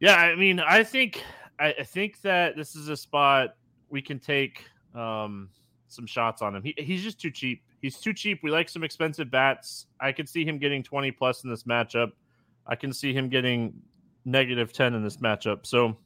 [0.00, 1.22] yeah, I mean, I think
[1.58, 3.56] I, I think that this is a spot
[3.90, 4.64] we can take.
[4.94, 5.50] Um,
[5.92, 6.62] some shots on him.
[6.62, 7.62] He, he's just too cheap.
[7.80, 8.40] He's too cheap.
[8.42, 9.86] We like some expensive bats.
[10.00, 12.12] I could see him getting 20 plus in this matchup.
[12.66, 13.74] I can see him getting
[14.24, 15.66] negative 10 in this matchup.
[15.66, 15.96] So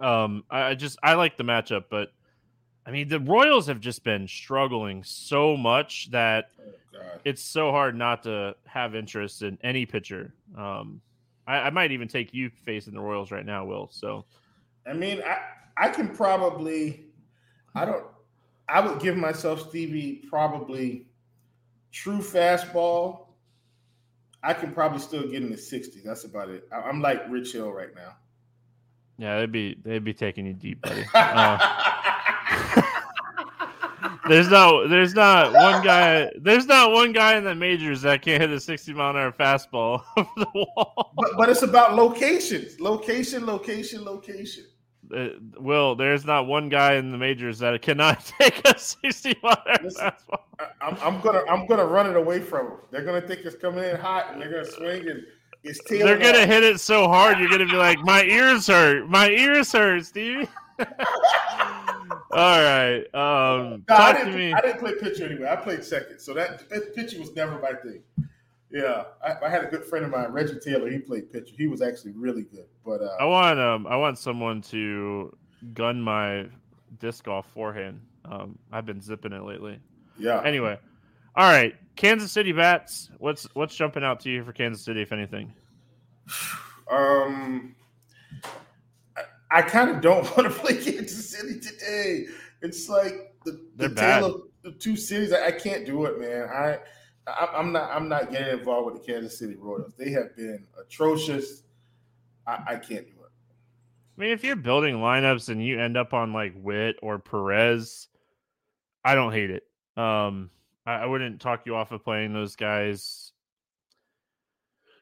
[0.00, 2.12] um I, I just I like the matchup, but
[2.86, 7.96] I mean the Royals have just been struggling so much that oh, it's so hard
[7.96, 10.34] not to have interest in any pitcher.
[10.56, 11.00] Um
[11.46, 13.88] I, I might even take you facing the Royals right now, Will.
[13.90, 14.26] So
[14.86, 15.38] I mean I
[15.76, 17.06] I can probably
[17.74, 18.04] I don't
[18.68, 21.06] I would give myself Stevie probably
[21.92, 23.26] true fastball.
[24.42, 26.02] I can probably still get in the 60s.
[26.02, 26.68] That's about it.
[26.72, 28.16] I'm like Rich Hill right now.
[29.16, 31.04] Yeah, they'd be they'd be taking you deep, buddy.
[31.14, 31.58] Uh,
[34.28, 38.40] there's no there's not one guy there's not one guy in the majors that can't
[38.40, 41.12] hit a 60 mile an hour fastball over the wall.
[41.14, 44.64] But, but it's about locations, location, location, location.
[45.14, 49.56] Uh, Will, there's not one guy in the majors that cannot take a 60 mile
[49.66, 50.40] fastball.
[50.80, 52.76] I'm, I'm, gonna I'm gonna run it away from them.
[52.90, 55.22] They're gonna think it's coming in hot, and they're gonna swing and
[55.62, 55.80] it's.
[55.88, 59.72] They're gonna hit it so hard, you're gonna be like, my ears hurt, my ears
[59.72, 60.48] hurt, Stevie.
[62.30, 63.04] All right.
[63.14, 64.52] Um, no, talk to me.
[64.52, 65.48] I didn't play pitcher anyway.
[65.48, 68.02] I played second, so that pitching was never my thing.
[68.74, 70.90] Yeah, I, I, had a good friend of mine, Reggie Taylor.
[70.90, 71.54] He played pitcher.
[71.56, 72.66] He was actually really good.
[72.84, 75.32] But uh, I want um I want someone to
[75.74, 76.46] gun my
[76.98, 78.00] disc golf forehand.
[78.24, 79.78] Um, I've been zipping it lately.
[80.18, 80.42] Yeah.
[80.44, 80.76] Anyway,
[81.36, 83.10] all right, Kansas City bats.
[83.18, 85.54] What's what's jumping out to you for Kansas City, if anything?
[86.90, 87.76] Um,
[89.16, 92.26] I, I kind of don't want to play Kansas City today.
[92.60, 95.32] It's like the, the tale of the two cities.
[95.32, 96.48] I, I can't do it, man.
[96.48, 96.78] I
[97.26, 97.90] I'm not.
[97.90, 99.92] I'm not getting involved with the Kansas City Royals.
[99.96, 101.62] They have been atrocious.
[102.46, 103.30] I, I can't do it.
[104.16, 108.08] I mean, if you're building lineups and you end up on like Witt or Perez,
[109.04, 109.62] I don't hate it.
[109.96, 110.50] Um,
[110.86, 113.32] I, I wouldn't talk you off of playing those guys.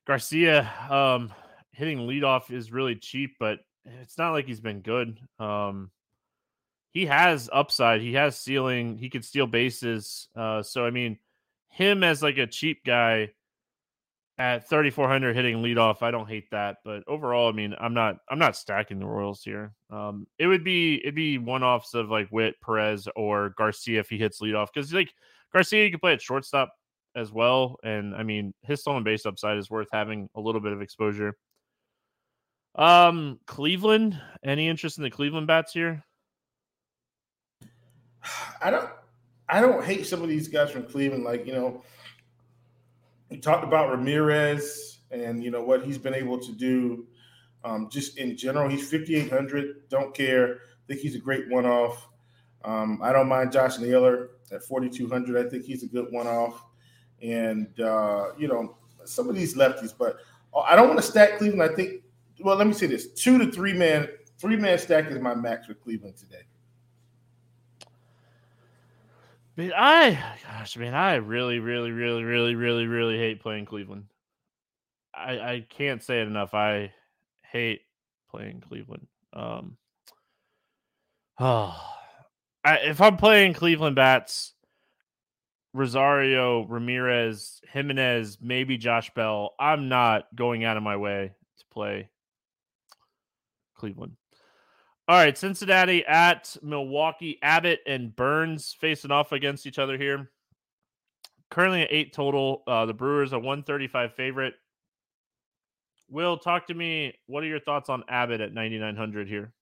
[0.07, 1.33] Garcia, um,
[1.73, 5.19] hitting leadoff is really cheap, but it's not like he's been good.
[5.39, 5.91] Um,
[6.93, 8.01] he has upside.
[8.01, 8.99] He has ceiling.
[8.99, 10.29] He could steal bases.
[10.37, 11.19] Uh, so I mean,
[11.73, 13.31] him as like a cheap guy
[14.39, 16.79] at 3400 hitting leadoff, I don't hate that.
[16.85, 19.73] But overall, I mean, I'm not I'm not stacking the Royals here.
[19.91, 24.09] Um, it would be it'd be one offs of like Witt, Perez, or Garcia if
[24.09, 25.13] he hits leadoff because like
[25.53, 26.73] Garcia, you can play at shortstop
[27.17, 27.77] as well.
[27.83, 31.37] And I mean, his stolen base upside is worth having a little bit of exposure.
[32.75, 34.21] Um, Cleveland.
[34.45, 36.05] Any interest in the Cleveland bats here?
[38.63, 38.89] I don't.
[39.53, 41.25] I don't hate some of these guys from Cleveland.
[41.25, 41.83] Like you know,
[43.29, 47.07] we talked about Ramirez and you know what he's been able to do.
[47.62, 49.88] Um, just in general, he's 5,800.
[49.91, 50.61] Don't care.
[50.88, 52.09] think he's a great one-off.
[52.65, 55.47] Um, I don't mind Josh Naylor at 4,200.
[55.47, 56.65] I think he's a good one-off.
[57.21, 60.17] And uh, you know some of these lefties, but
[60.67, 61.62] I don't want to stack Cleveland.
[61.62, 62.03] I think.
[62.41, 65.67] Well, let me say this: two to three man, three man stack is my max
[65.67, 66.45] for Cleveland today.
[69.59, 74.05] I gosh, man, I really, really, really, really, really, really hate playing Cleveland.
[75.15, 76.55] I I can't say it enough.
[76.55, 76.93] I
[77.43, 77.83] hate
[78.31, 79.07] playing Cleveland.
[79.33, 79.77] Um,
[81.38, 81.79] oh,
[82.65, 84.55] I, if I'm playing Cleveland bats,
[85.75, 92.09] Rosario, Ramirez, Giménez, maybe Josh Bell, I'm not going out of my way to play
[93.75, 94.17] Cleveland.
[95.09, 97.38] All right, Cincinnati at Milwaukee.
[97.43, 100.31] Abbott and Burnes facing off against each other here.
[101.51, 102.62] Currently at eight total.
[102.67, 104.55] Uh, the Brewers a 135 favorite.
[106.09, 107.15] Will, talk to me.
[107.27, 109.53] What are your thoughts on Abbott at 9,900 here?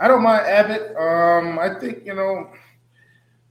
[0.00, 0.96] I don't mind Abbott.
[0.96, 2.50] Um, I think, you know,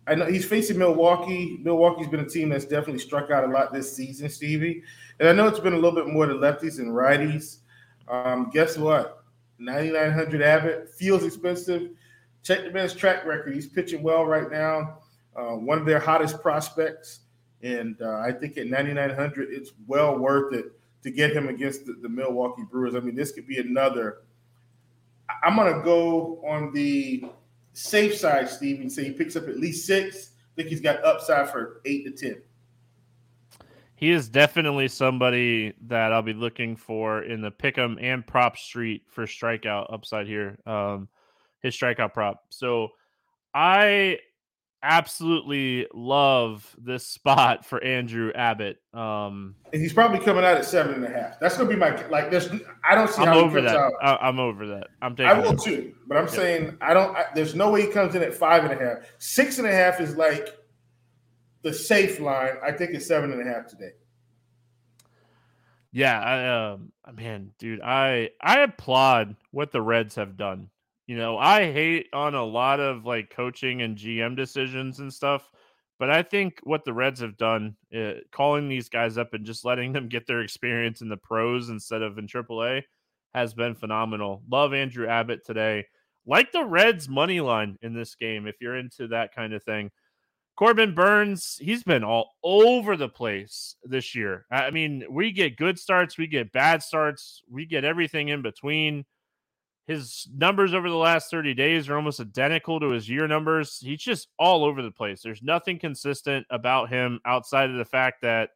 [0.06, 1.60] I know he's facing Milwaukee.
[1.64, 4.84] Milwaukee's been a team that's definitely struck out a lot this season, Stevie.
[5.20, 7.60] And I know it's been a little bit more to lefties and righties.
[8.08, 9.25] Um, guess what?
[9.60, 11.92] 9,900 Abbott feels expensive.
[12.44, 13.54] Check the man's track record.
[13.54, 15.00] He's pitching well right now.
[15.36, 17.22] Uh, one of their hottest prospects.
[17.62, 20.66] And uh, I think at 9,900, it's well worth it
[21.04, 22.96] to get him against the, the Milwaukee Brewers.
[22.96, 24.20] I mean, this could be another.
[25.44, 27.26] I'm going to go on the
[27.74, 30.32] safe side, Steve, and say he picks up at least six.
[30.36, 32.42] I think he's got upside for eight to 10
[33.96, 39.04] he is definitely somebody that I'll be looking for in the pick'em and prop street
[39.08, 40.58] for strikeout upside here.
[40.66, 41.08] Um,
[41.62, 42.44] his strikeout prop.
[42.50, 42.90] So
[43.54, 44.20] I
[44.84, 48.78] absolutely love this spot for Andrew Abbott.
[48.94, 51.40] Um, and he's probably coming out at seven and a half.
[51.40, 52.30] That's gonna be my like.
[52.30, 52.50] There's
[52.88, 53.76] I don't see I'm how over he that.
[53.76, 53.94] out.
[54.02, 54.88] I, am over that.
[55.02, 55.32] I'm taking.
[55.32, 57.16] I will too, but I'm saying I don't.
[57.16, 58.98] I, there's no way he comes in at five and a half.
[59.18, 60.56] Six and a half is like
[61.66, 63.90] the safe line, I think, is seven and a half today.
[65.92, 70.70] Yeah, I um man, dude, I I applaud what the Reds have done.
[71.08, 75.50] You know, I hate on a lot of like coaching and GM decisions and stuff,
[75.98, 79.66] but I think what the Reds have done, uh, calling these guys up and just
[79.66, 82.84] letting them get their experience in the pros instead of in AAA,
[83.34, 84.44] has been phenomenal.
[84.48, 85.88] Love Andrew Abbott today.
[86.28, 89.90] Like the Reds money line in this game, if you're into that kind of thing.
[90.56, 94.46] Corbin Burnes, he's been all over the place this year.
[94.50, 99.06] I mean, we get good starts, we get bad starts, we get everything in between.
[99.86, 103.80] His numbers over the last 30 days are almost identical to his year numbers.
[103.80, 105.22] He's just all over the place.
[105.22, 108.50] There's nothing consistent about him outside of the fact that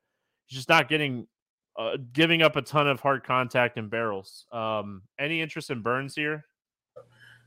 [0.47, 1.27] he's just not getting
[1.77, 4.45] uh, giving up a ton of hard contact and barrels.
[4.51, 6.45] Um, any interest in Burnes here?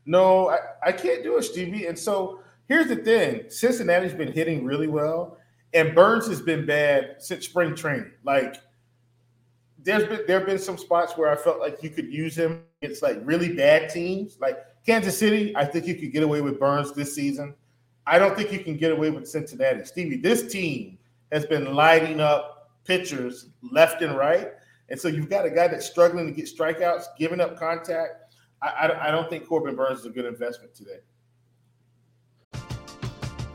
[0.07, 1.87] No, I, I can't do it, Stevie.
[1.87, 2.41] And so
[2.72, 5.37] Here's the thing: Cincinnati's been hitting really well,
[5.74, 8.12] and Burnes has been bad since spring training.
[8.24, 8.62] Like,
[9.82, 12.64] there's been there have been some spots where I felt like you could use him.
[12.80, 14.56] It's like really bad teams, like
[14.87, 15.54] Kansas City.
[15.54, 17.54] I think you could get away with Burnes this season.
[18.06, 19.85] I don't think you can get away with Cincinnati.
[19.85, 20.96] Stevie, this team
[21.30, 24.50] has been lighting up pitchers left and right.
[24.88, 28.35] And so you've got a guy that's struggling to get strikeouts, giving up contact.
[28.62, 31.00] I, I, I don't think Corbin Burnes is a good investment today.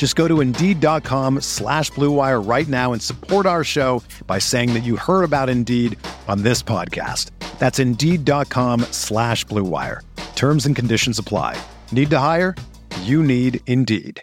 [0.00, 4.80] Just go to Indeed.com slash BlueWire right now and support our show by saying that
[4.82, 7.32] you heard about Indeed on this podcast.
[7.58, 10.00] That's Indeed.com slash BlueWire.
[10.36, 11.62] Terms and conditions apply.
[11.92, 12.56] Need to hire?
[13.02, 14.22] You need Indeed.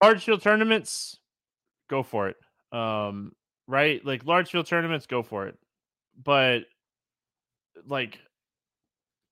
[0.00, 1.18] Large field tournaments,
[1.88, 2.36] go for it.
[2.70, 3.32] Um,
[3.66, 4.06] right?
[4.06, 5.58] Like large field tournaments, go for it.
[6.22, 6.60] But
[7.88, 8.20] like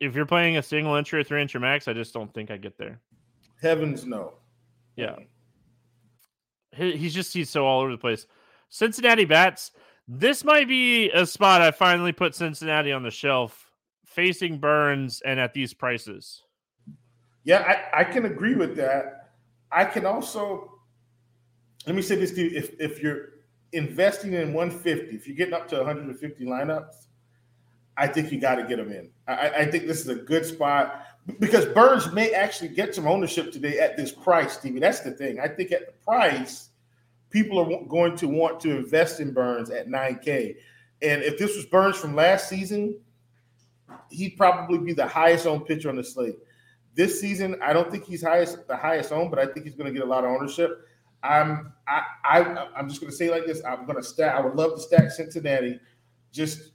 [0.00, 2.56] if you're playing a single entry or three entry max, I just don't think I
[2.56, 3.00] get there.
[3.60, 4.34] Heavens no.
[4.96, 5.16] Yeah.
[6.74, 8.26] He, he's just he's so all over the place.
[8.68, 9.72] Cincinnati bats.
[10.06, 13.70] This might be a spot I finally put Cincinnati on the shelf,
[14.06, 16.42] facing Burnes and at these prices.
[17.44, 17.60] Yeah,
[17.94, 19.30] I, I can agree with that.
[19.70, 20.78] I can also
[21.86, 23.30] let me say this to you: if if you're
[23.72, 27.07] investing in 150, if you're getting up to 150 lineups,
[27.98, 29.10] I think you got to get them in.
[29.26, 31.04] I, I, think this is a good spot
[31.40, 34.78] because Burnes may actually get some ownership today at this price, Stevie.
[34.78, 35.40] That's the thing.
[35.40, 36.70] I think at the price,
[37.30, 40.54] people are going to want to invest in Burnes at 9K.
[41.02, 43.00] And if this was Burnes from last season,
[44.10, 46.36] he'd probably be the highest owned pitcher on the slate.
[46.94, 49.92] This season, I don't think he's highest the highest owned, but I think he's going
[49.92, 50.86] to get a lot of ownership.
[51.22, 53.60] I'm I, I I'm just going to say like this.
[53.64, 54.34] I'm going to stack.
[54.34, 55.80] I would love to stack Cincinnati,
[56.32, 56.72] just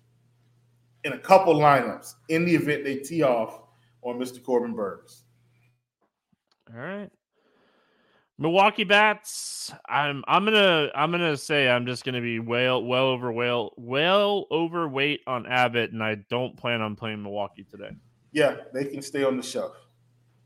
[1.03, 3.61] in a couple lineups in the event they tee off
[4.01, 4.43] on Mr.
[4.43, 5.23] Corbin Burnes.
[6.73, 7.09] All right.
[8.39, 9.71] Milwaukee bats.
[9.87, 14.47] I'm I'm gonna I'm gonna say I'm just gonna be well well over well well
[14.51, 17.91] overweight on Abbott, and I don't plan on playing Milwaukee today.
[18.31, 19.75] Yeah, they can stay on the shelf.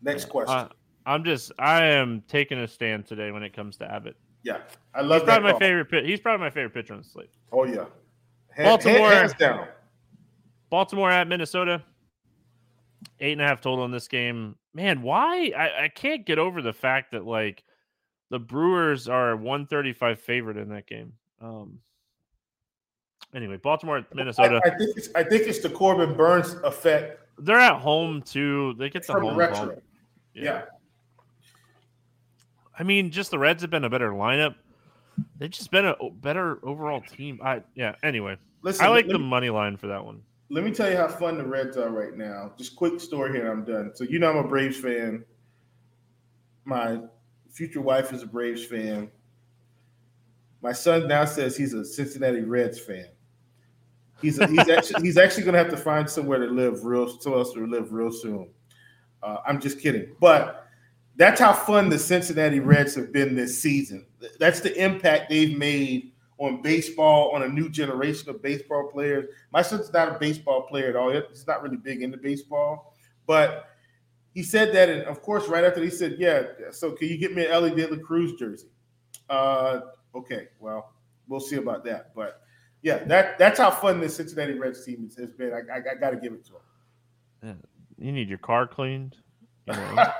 [0.02, 0.54] Next question.
[0.54, 0.70] Uh,
[1.06, 4.18] I'm just I am taking a stand today when it comes to Abbott.
[4.44, 4.60] Yeah,
[4.94, 5.22] I love.
[5.22, 5.90] He's probably my favorite.
[5.90, 6.06] Pitch.
[6.06, 7.30] He's probably my favorite pitcher on the slate.
[7.54, 7.86] Oh yeah,
[8.50, 9.68] Hand, Baltimore hands down.
[10.70, 11.84] Baltimore at Minnesota.
[13.20, 14.56] Eight and a half total in this game.
[14.74, 15.52] Man, why?
[15.56, 17.64] I, I can't get over the fact that like
[18.30, 21.14] the Brewers are 135 favorite in that game.
[21.42, 21.80] Um
[23.34, 24.62] anyway, Baltimore, Minnesota.
[24.64, 27.22] I, I think it's I think it's the Corbin Burnes effect.
[27.38, 28.76] They're at home too.
[28.78, 29.40] They get the home.
[29.40, 29.72] home.
[30.34, 30.44] Yeah.
[30.44, 30.62] yeah.
[32.78, 34.56] I mean, just the Reds have been a better lineup.
[35.38, 37.40] They've just been a better overall team.
[37.44, 37.96] I yeah.
[38.04, 40.98] Anyway, Listen, I like the me, money line for that one let me tell you
[40.98, 42.54] how fun the Reds are right now.
[42.58, 43.92] Just quick story here, I'm done.
[43.94, 45.26] So you know I'm a Braves fan.
[46.64, 47.00] My
[47.50, 49.12] future wife is a Braves fan.
[50.62, 53.08] My son now says he's a Cincinnati Reds fan.
[54.22, 57.42] He's he's actually he's actually going to have to find somewhere to live real somewhere
[57.42, 58.50] else to live real soon.
[59.22, 60.68] Uh, I'm just kidding, but
[61.18, 64.06] that's how fun the Cincinnati Reds have been this season.
[64.40, 69.26] That's the impact they've made on baseball, on a new generation of baseball players.
[69.52, 71.12] My son's not a baseball player at all.
[71.12, 72.96] He's not really big into baseball,
[73.26, 73.70] but
[74.34, 77.34] he said that, and of course, right after he said, "Yeah, so can you get
[77.34, 78.68] me an Elly De La Cruz jersey?"
[79.30, 79.80] Uh,
[80.14, 80.94] okay, well,
[81.28, 82.42] we'll see about that, but
[82.84, 85.54] yeah, that that's how fun this Cincinnati Reds team has been.
[85.54, 86.62] I, I, I got to give it to him.
[87.44, 88.06] Yeah.
[88.06, 89.18] You need your car cleaned.
[89.66, 89.96] You know.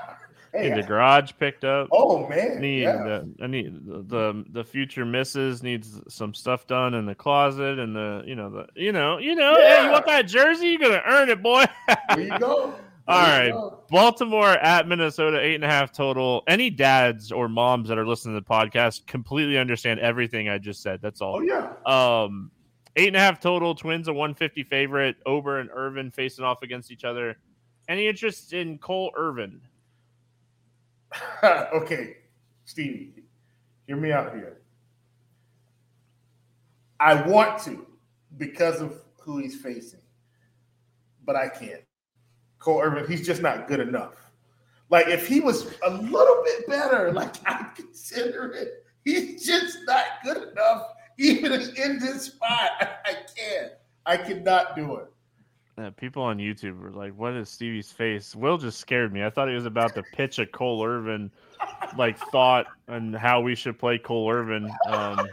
[0.52, 1.88] Hey, the garage picked up.
[1.92, 3.02] Oh man, need yeah.
[3.02, 7.78] the I need the, the, the future misses needs some stuff done in the closet
[7.78, 9.76] and the you know the you know you know yeah.
[9.76, 11.64] hey you want that jersey you're gonna earn it boy.
[12.08, 12.74] there you go.
[13.08, 13.84] There All right, go.
[13.88, 16.42] Baltimore at Minnesota, eight and a half total.
[16.46, 20.82] Any dads or moms that are listening to the podcast completely understand everything I just
[20.82, 21.00] said.
[21.00, 21.36] That's all.
[21.36, 21.72] Oh yeah.
[21.86, 22.50] Um,
[22.96, 23.74] eight and a half total.
[23.74, 25.16] Twins a one fifty favorite.
[25.24, 27.38] Ober and Irvin facing off against each other.
[27.88, 29.62] Any interest in Cole Irvin?
[31.44, 32.16] okay,
[32.64, 33.12] Stevie,
[33.86, 34.58] hear me out here.
[37.00, 37.86] I want to
[38.36, 40.00] because of who he's facing,
[41.24, 41.82] but I can't.
[42.58, 44.14] Cole Irvin, he's just not good enough.
[44.90, 50.04] Like if he was a little bit better, like I consider it, he's just not
[50.24, 50.88] good enough.
[51.18, 53.72] Even in this spot, I can't.
[54.06, 55.08] I cannot do it.
[55.78, 59.24] Yeah, people on YouTube were like, "What is Stevie's face?" Will just scared me.
[59.24, 61.30] I thought he was about to pitch a Cole Irvin
[61.96, 64.68] like thought on how we should play Cole Irvin.
[64.88, 65.28] Um,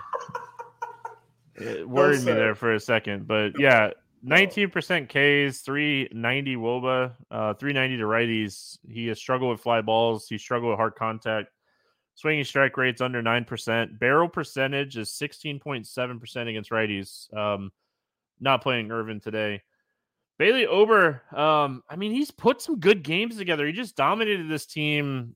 [1.56, 3.89] it worried me there for a second, but yeah,
[4.24, 8.78] 19% Ks, 390 Woba, uh, 390 to righties.
[8.88, 10.28] He has struggled with fly balls.
[10.28, 11.50] He struggled with hard contact.
[12.14, 14.00] Swinging strike rates under 9%.
[14.00, 17.34] Barrel percentage is 16.7% against righties.
[17.36, 17.72] Um,
[18.39, 19.64] not playing Irvin today.
[20.38, 23.65] Bailey Ober, um, I mean, he's put some good games together.
[23.65, 25.36] He just dominated this team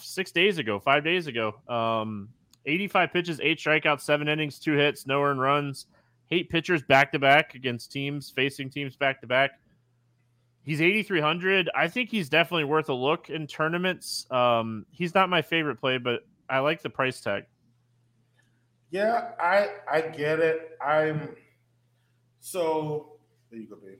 [0.00, 1.54] six days ago, five days ago.
[1.68, 2.30] Um,
[2.64, 5.86] 85 pitches, eight strikeouts, seven innings, two hits, no earned runs,
[6.30, 9.52] eight pitchers back to back against teams facing teams back to back.
[10.64, 11.68] He's 8,300.
[11.74, 14.26] I think he's definitely worth a look in tournaments.
[14.30, 17.44] Um, he's not my favorite play, but I like the price tag.
[18.90, 20.76] Yeah, I I get it.
[20.84, 21.34] I'm
[22.40, 23.16] so
[23.50, 23.98] there you go, babe.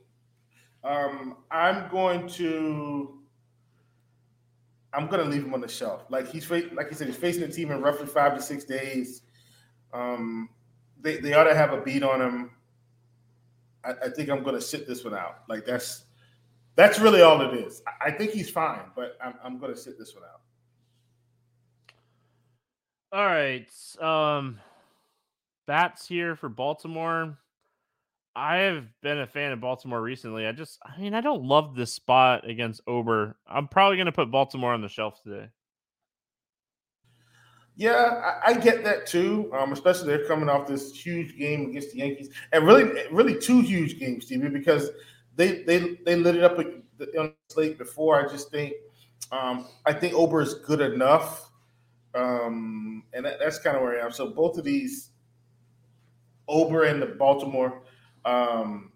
[0.84, 3.22] Um, I'm going to
[4.94, 6.04] I'm going to leave him on the shelf.
[6.10, 9.22] Like he's like he said, he's facing a team in roughly five to six days.
[9.92, 10.48] Um,
[11.00, 12.50] they they ought to have a beat on him.
[13.84, 15.42] I, I think I'm going to sit this one out.
[15.48, 16.04] Like that's
[16.74, 17.82] that's really all it is.
[17.86, 20.40] I, I think he's fine, but I'm I'm going to sit this one out.
[23.12, 23.70] All right.
[24.00, 24.58] Um,
[25.66, 27.36] bats here for Baltimore.
[28.34, 30.46] I have been a fan of Baltimore recently.
[30.46, 33.36] I just, I mean, I don't love this spot against Ober.
[33.46, 35.48] I'm probably going to put Baltimore on the shelf today.
[37.76, 39.50] Yeah, I, I get that too.
[39.56, 43.60] Um, especially they're coming off this huge game against the Yankees, and really, really two
[43.60, 44.90] huge games, Stevie, because
[45.36, 48.22] they they they lit it up on the slate before.
[48.22, 48.74] I just think,
[49.30, 51.50] um, I think Ober is good enough,
[52.14, 54.12] um, and that, that's kind of where I am.
[54.12, 55.10] So both of these,
[56.48, 57.82] Ober and the Baltimore
[58.24, 58.92] um,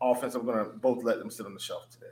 [0.00, 2.06] offense, I'm going to both let them sit on the shelf today.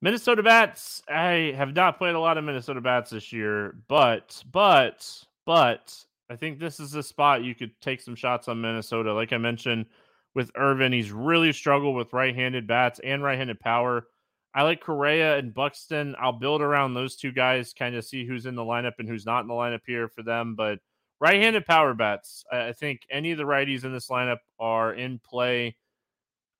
[0.00, 1.02] Minnesota bats.
[1.08, 5.08] I have not played a lot of Minnesota bats this year, but but
[5.46, 5.96] but
[6.28, 9.14] I think this is a spot you could take some shots on Minnesota.
[9.14, 9.86] Like I mentioned
[10.34, 14.08] with Irvin, he's really struggled with right-handed bats and right-handed power.
[14.54, 16.16] I like Correa and Buxton.
[16.18, 19.24] I'll build around those two guys, kind of see who's in the lineup and who's
[19.24, 20.56] not in the lineup here for them.
[20.56, 20.78] But
[21.22, 22.44] right-handed power bats.
[22.50, 25.76] I think any of the righties in this lineup are in play.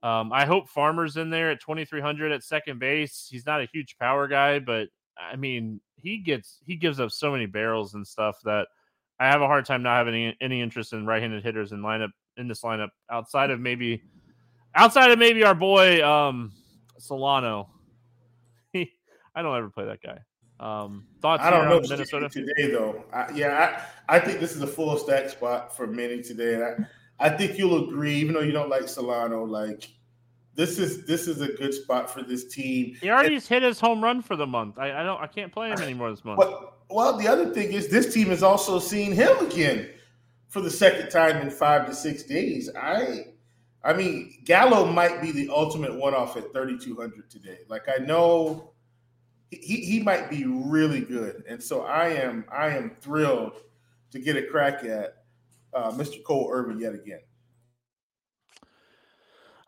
[0.04, 3.26] Um, I hope Farmer's in there at 2,300 at second base.
[3.28, 4.86] He's not a huge power guy, but
[5.18, 8.68] I mean, he gets he gives up so many barrels and stuff that
[9.18, 12.10] I have a hard time not having any, any interest in right-handed hitters in lineup
[12.36, 14.00] in this lineup outside of maybe
[14.76, 16.52] outside of maybe our boy um
[16.98, 17.68] Solano.
[18.76, 20.20] I don't ever play that guy.
[20.60, 21.42] Um, thoughts?
[21.42, 23.04] I don't know Minnesota today though.
[23.12, 26.64] I, yeah, I, I think this is a full stack spot for many today, and
[26.64, 29.88] I, I think you'll agree, even though you don't like Solano, like
[30.54, 32.96] this is this is a good spot for this team.
[33.00, 34.78] He already and, hit his home run for the month.
[34.78, 36.38] I, I don't I can't play him anymore this month.
[36.38, 39.88] But, well, the other thing is this team has also seen him again
[40.48, 42.70] for the second time in five to six days.
[42.76, 43.26] I
[43.84, 47.58] I mean, Gallo might be the ultimate one off at 3,200 today.
[47.68, 48.72] Like I know
[49.60, 51.44] he, he might be really good.
[51.48, 53.60] And so I am I am thrilled
[54.10, 55.24] to get a crack at
[55.74, 56.22] uh, Mr.
[56.22, 57.20] Cole Irvin yet again.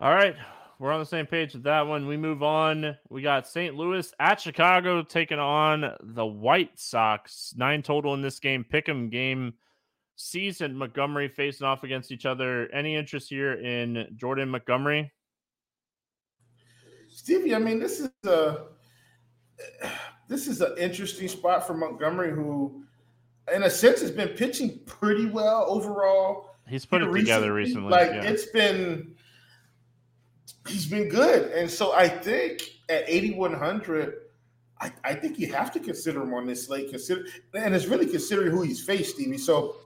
[0.00, 0.36] All right.
[0.80, 2.06] We're on the same page with that one.
[2.06, 2.96] We move on.
[3.08, 3.76] We got St.
[3.76, 7.54] Louis at Chicago taking on the White Sox.
[7.56, 8.66] Nine total in this game.
[8.70, 9.54] Pick'em game.
[10.16, 12.68] Cease and Montgomery facing off against each other.
[12.72, 15.12] Any interest here in Jordan Montgomery?
[17.08, 18.64] Stevie, I mean, this is a
[20.28, 22.84] this is an interesting spot for Montgomery, who,
[23.54, 26.50] in a sense, has been pitching pretty well overall.
[26.68, 27.20] He's put it recently.
[27.20, 27.90] together recently.
[27.90, 28.22] Like yeah.
[28.22, 29.14] it's been,
[30.66, 34.14] he's been good, and so I think at eighty one hundred,
[34.80, 36.90] I, I think you have to consider him on this slate.
[36.90, 39.36] Consider, and it's really considering who he's faced, Stevie.
[39.36, 39.76] So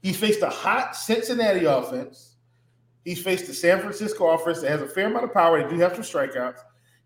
[0.00, 2.36] he's faced a hot Cincinnati offense.
[3.04, 5.62] He's faced the San Francisco offense that has a fair amount of power.
[5.62, 6.60] They do have some strikeouts.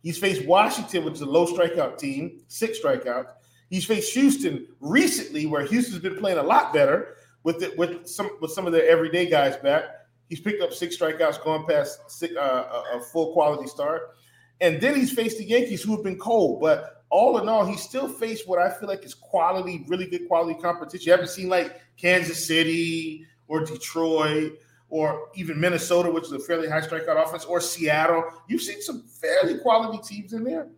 [0.06, 3.26] He's faced Washington, which is a low strikeout team, six strikeouts.
[3.70, 8.30] He's faced Houston recently, where Houston's been playing a lot better with it, with some
[8.40, 9.82] with some of their everyday guys back.
[10.28, 14.14] He's picked up six strikeouts, going past six, uh, a, a full quality start,
[14.60, 16.60] and then he's faced the Yankees, who have been cold.
[16.60, 20.28] But all in all, he still faced what I feel like is quality, really good
[20.28, 21.04] quality competition.
[21.04, 24.52] You haven't seen like Kansas City or Detroit
[24.88, 28.24] or even Minnesota, which is a fairly high strikeout offense, or Seattle.
[28.48, 30.68] You've seen some fairly quality teams in there.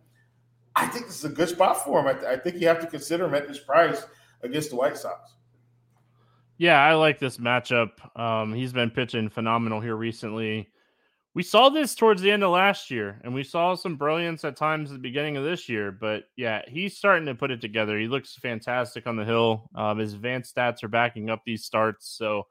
[0.75, 2.07] I think this is a good spot for him.
[2.07, 4.03] I, th- I think you have to consider him at this price
[4.41, 5.33] against the White Sox.
[6.57, 7.91] Yeah, I like this matchup.
[8.19, 10.69] Um, he's been pitching phenomenal here recently.
[11.33, 14.57] We saw this towards the end of last year, and we saw some brilliance at
[14.57, 15.91] times at the beginning of this year.
[15.91, 17.97] But yeah, he's starting to put it together.
[17.97, 19.69] He looks fantastic on the hill.
[19.75, 22.09] Um, his advanced stats are backing up these starts.
[22.09, 22.47] So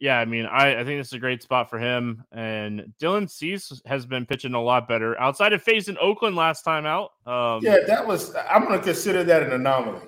[0.00, 2.24] yeah, I mean, I, I think this is a great spot for him.
[2.32, 6.84] And Dylan Cease has been pitching a lot better outside of facing Oakland last time
[6.84, 7.12] out.
[7.26, 8.34] Um, yeah, that was.
[8.50, 10.00] I'm going to consider that an anomaly.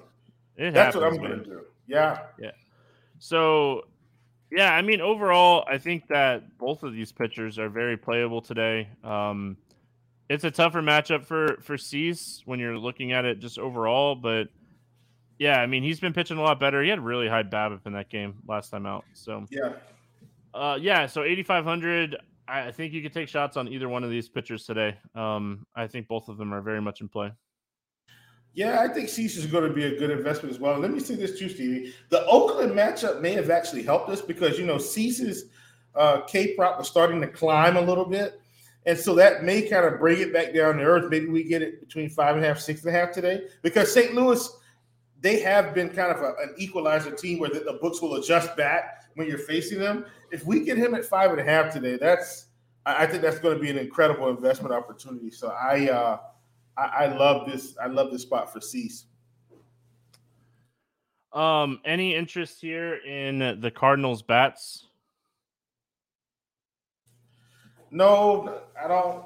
[0.58, 1.60] That's happens, what I'm going to do.
[1.86, 2.50] Yeah, yeah.
[3.18, 3.84] So
[4.50, 8.88] Yeah, I mean, overall, I think that both of these pitchers are very playable today.
[9.02, 9.56] Um,
[10.28, 14.48] it's a tougher matchup for for Cease when you're looking at it just overall, but
[15.38, 16.82] yeah, I mean, he's been pitching a lot better.
[16.82, 19.04] He had really high BABIP in that game last time out.
[19.12, 19.72] So yeah,
[20.54, 21.06] uh, yeah.
[21.06, 22.16] So 8,500.
[22.48, 24.96] I think you could take shots on either one of these pitchers today.
[25.16, 27.32] Um, I think both of them are very much in play.
[28.54, 30.78] Yeah, I think Cease is going to be a good investment as well.
[30.78, 31.92] Let me say this too, Stevie.
[32.08, 35.50] The Oakland matchup may have actually helped us because you know Cease's
[35.94, 38.40] uh, K prop was starting to climb a little bit,
[38.86, 41.10] and so that may kind of bring it back down to earth.
[41.10, 43.92] Maybe we get it between five and a half, six and a half today because
[43.92, 44.14] St.
[44.14, 44.48] Louis
[45.20, 48.56] they have been kind of a, an equalizer team where the, the, books will adjust
[48.56, 50.04] back when you're facing them.
[50.30, 52.46] If we get him at five and a half today, that's
[52.84, 55.30] I, I think that's going to be an incredible investment opportunity.
[55.30, 55.88] So I.
[55.88, 56.18] Uh,
[56.76, 57.76] I, I love this.
[57.82, 59.06] I love this spot for Cease.
[61.32, 64.86] Um, any interest here in the Cardinals bats?
[67.90, 69.24] No, I don't.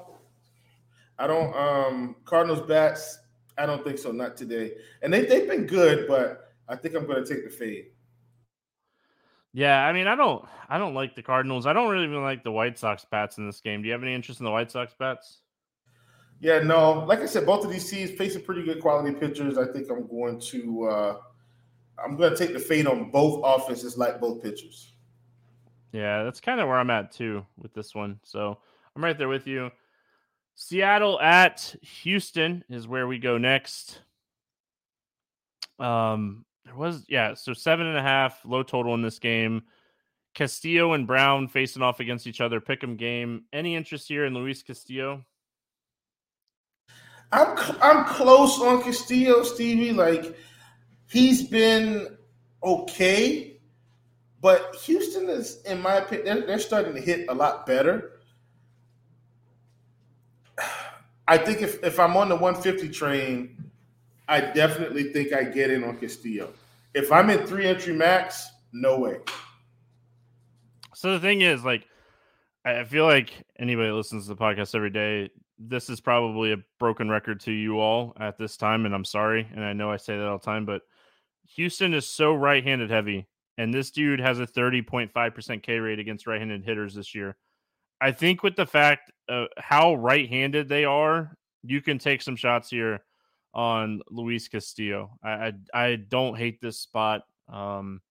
[1.17, 1.55] I don't.
[1.55, 3.19] Um, Cardinals bats.
[3.61, 4.11] I don't think so.
[4.11, 4.73] Not today.
[5.01, 7.87] And they they've been good, but I think I'm going to take the fade.
[9.53, 10.43] Yeah, I mean, I don't.
[10.69, 11.65] I don't like the Cardinals.
[11.65, 13.81] I don't really even like the White Sox bats in this game.
[13.81, 15.41] Do you have any interest in the White Sox bats?
[16.39, 17.05] Yeah, no.
[17.05, 19.57] Like I said, both of these teams facing pretty good quality pitchers.
[19.57, 21.17] I think I'm going to uh
[22.03, 24.93] I'm going to take the fade on both offenses, like both pitchers.
[25.91, 28.19] Yeah, that's kind of where I'm at too with this one.
[28.23, 28.57] So
[28.95, 29.69] I'm right there with you.
[30.61, 33.99] Seattle at Houston is where we go next.
[35.79, 39.63] Um, there was yeah, so seven and a half low total in this game.
[40.35, 42.61] Castillo and Brown facing off against each other.
[42.61, 43.45] Pick 'em game.
[43.51, 45.25] Any interest here in Luis Castillo?
[47.31, 49.93] I'm I'm close on Castillo, Stevie.
[49.93, 50.37] Like
[51.09, 52.17] he's been
[52.63, 53.59] okay,
[54.39, 58.20] but Houston is, in my opinion, they're, they're starting to hit a lot better.
[61.31, 63.71] I think if, if I'm on the 150 train,
[64.27, 66.53] I definitely think I get in on Castillo.
[66.93, 69.19] If I'm in three entry max, no way.
[70.93, 71.87] So the thing is, like,
[72.65, 75.29] I feel like anybody listens to the podcast every day
[75.67, 79.47] this is probably a broken record to you all at this time, and I'm sorry.
[79.53, 80.81] And I know I say that all the time, but
[81.55, 83.27] Houston is so right handed heavy,
[83.57, 87.37] and this dude has a 30.5% K rate against right handed hitters this year.
[88.01, 92.35] I think with the fact of how right handed they are, you can take some
[92.35, 93.03] shots here
[93.53, 95.17] on Luis Castillo.
[95.23, 97.21] I, I, I don't hate this spot.
[97.47, 98.01] Um,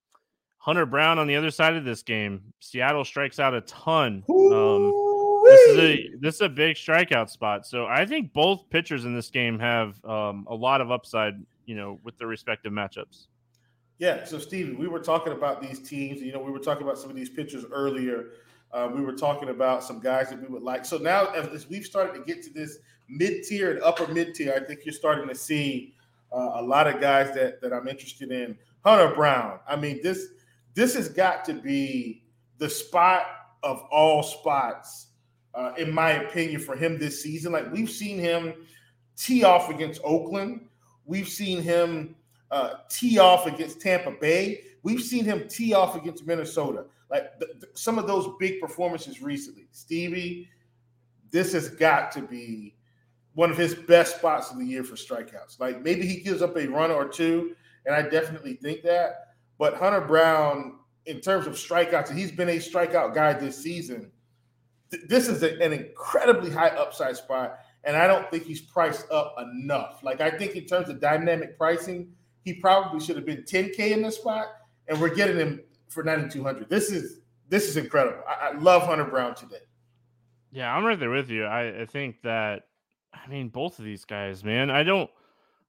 [0.59, 4.23] Hunter Brown on the other side of this game, Seattle strikes out a ton.
[4.29, 4.93] Um,
[5.45, 7.67] this is a this is a big strikeout spot.
[7.67, 11.35] So I think both pitchers in this game have um, a lot of upside.
[11.67, 13.29] You know, with their respective matchups.
[13.99, 14.25] Yeah.
[14.25, 16.21] So Steven, we were talking about these teams.
[16.21, 18.31] You know, we were talking about some of these pitchers earlier.
[18.73, 20.85] Uh, we were talking about some guys that we would like.
[20.85, 24.55] So now, as we've started to get to this mid tier and upper mid tier,
[24.55, 25.95] I think you're starting to see
[26.33, 28.57] uh, a lot of guys that that I'm interested in.
[28.85, 29.59] Hunter Brown.
[29.69, 30.29] I mean this
[30.75, 32.25] this has got to be
[32.59, 33.27] the spot
[33.63, 35.09] of all spots
[35.55, 37.53] uh, in my opinion, for him this season.
[37.53, 38.55] Like we've seen him
[39.17, 40.67] tee off against Oakland,
[41.05, 42.15] we've seen him
[42.51, 46.85] uh, tee off against Tampa Bay, we've seen him tee off against Minnesota.
[47.11, 50.49] Like the, some of those big performances recently, Stevie,
[51.31, 52.75] this has got to be
[53.35, 55.59] one of his best spots of the year for strikeouts.
[55.61, 57.55] Like maybe he gives up a run or two,
[57.87, 59.35] and I definitely think that.
[59.59, 64.11] But Hunter Brown, in terms of strikeouts, he's been a strikeout guy this season
[64.91, 69.35] this is a, an incredibly high upside spot, and I don't think he's priced up
[69.39, 70.03] enough.
[70.03, 72.13] Like I think in terms of dynamic pricing,
[72.45, 74.47] he probably should have been 10k in this spot,
[74.89, 76.69] and we're getting him for 9200.
[76.69, 77.21] This is
[77.51, 78.23] this is incredible.
[78.27, 79.57] I, I love Hunter Brown today.
[80.53, 81.45] Yeah, I'm right there with you.
[81.45, 82.63] I, I think that
[83.13, 84.71] I mean both of these guys, man.
[84.71, 85.11] I don't.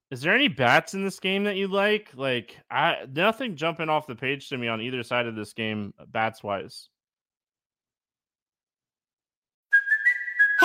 [0.09, 2.09] Is there any bats in this game that you like?
[2.15, 5.93] Like, I nothing jumping off the page to me on either side of this game,
[6.07, 6.89] bats wise.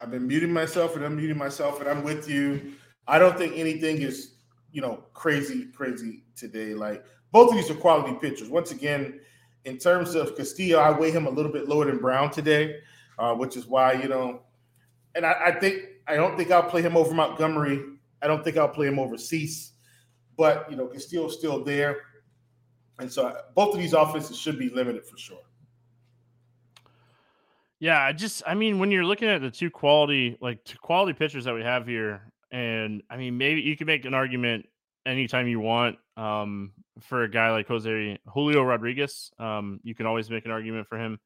[0.00, 2.74] I've been muting myself and unmuting myself, and I'm with you.
[3.08, 4.34] I don't think anything is,
[4.70, 6.74] you know, crazy, crazy today.
[6.74, 8.48] Like both of these are quality pitchers.
[8.48, 9.20] Once again,
[9.64, 12.76] in terms of Castillo, I weigh him a little bit lower than Brown today,
[13.18, 14.42] uh, which is why you know,
[15.16, 17.84] and I, I, think I don't think I'll play him over Montgomery.
[18.22, 19.72] I don't think I'll play him over Cease,
[20.36, 22.02] but you know, Castillo's still there,
[23.00, 25.47] and so both of these offenses should be limited for sure.
[27.80, 31.12] Yeah, I just I mean when you're looking at the two quality like two quality
[31.12, 34.66] pitchers that we have here, and I mean maybe you can make an argument
[35.06, 39.30] anytime you want um, for a guy like Jose Julio Rodriguez.
[39.38, 41.20] Um, you can always make an argument for him,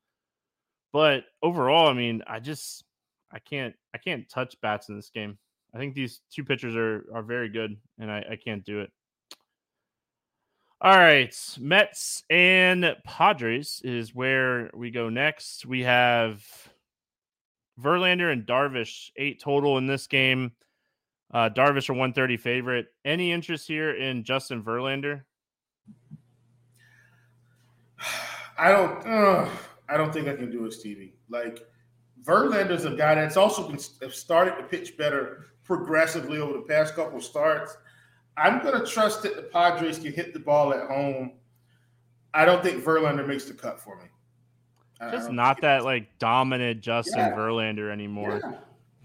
[0.92, 2.84] but overall, I mean, I just
[3.32, 5.38] I can't I can't touch bats in this game.
[5.74, 8.92] I think these two pitchers are are very good, and I, I can't do it.
[10.84, 15.64] All right, Mets and Padres is where we go next.
[15.64, 16.44] We have
[17.80, 20.50] Verlander and Darvish, eight total in this game.
[21.32, 22.86] Uh, Darvish a 130 favorite.
[23.04, 25.22] Any interest here in Justin Verlander?
[28.58, 29.06] I don't.
[29.88, 31.14] I don't think I can do it, Stevie.
[31.30, 31.64] Like
[32.24, 37.20] Verlander's a guy that's also been started to pitch better progressively over the past couple
[37.20, 37.76] starts.
[38.36, 41.32] I'm going to trust that the Padres can hit the ball at home.
[42.34, 44.04] I don't think Verlander makes the cut for me.
[45.10, 47.32] Just not that like dominant Justin yeah.
[47.32, 48.40] Verlander anymore.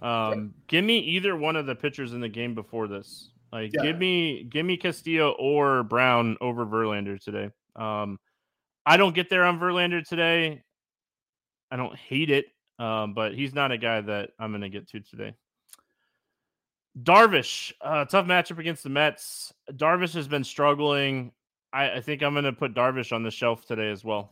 [0.01, 0.28] Yeah.
[0.30, 3.32] Um, give me either one of the pitchers in the game before this.
[3.51, 3.82] Like, yeah.
[3.82, 7.49] give me give me Castillo or Brown over Verlander today.
[7.75, 8.19] Um,
[8.86, 10.61] I don't get there on Verlander today.
[11.71, 12.45] I don't hate it,
[12.80, 15.34] um, but he's not a guy that I'm going to get to today.
[17.03, 19.53] Darvish, uh, tough matchup against the Mets.
[19.71, 21.31] Darvish has been struggling.
[21.73, 24.31] I, I think I'm going to put Darvish on the shelf today as well.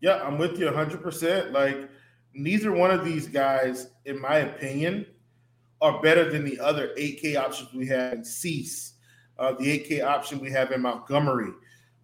[0.00, 1.52] Yeah, I'm with you 100%.
[1.52, 1.88] Like,
[2.34, 5.06] neither one of these guys, in my opinion,
[5.80, 8.94] are better than the other 8K options we have in Cease,
[9.38, 11.52] uh, the 8K option we have in Montgomery.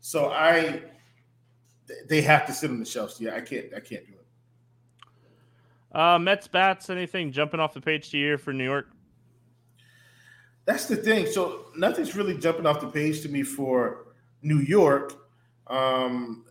[0.00, 0.82] So I,
[2.08, 3.12] they have to sit on the shelf.
[3.12, 5.96] So yeah, I can't, I can't do it.
[5.96, 8.88] Uh, Mets bats, anything jumping off the page to you for New York?
[10.66, 11.26] That's the thing.
[11.26, 14.06] So nothing's really jumping off the page to me for
[14.42, 15.12] New York.
[15.66, 16.44] Um,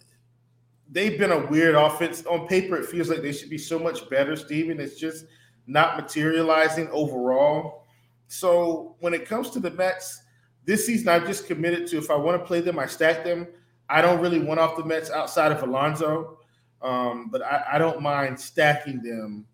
[0.89, 2.25] they've been a weird offense.
[2.25, 4.79] On paper, it feels like they should be so much better, Steven.
[4.79, 5.25] It's just
[5.65, 7.85] not materializing overall.
[8.27, 10.21] So when it comes to the Mets,
[10.65, 13.47] this season I've just committed to if I want to play them, I stack them.
[13.89, 16.39] I don't really want off the Mets outside of Alonso,
[16.81, 19.45] um, but I, I, don't mind stacking them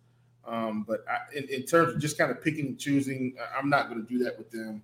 [0.50, 3.88] um, but I, in, in, terms of just kind of picking and choosing, I'm not
[3.88, 4.82] going to do that with them.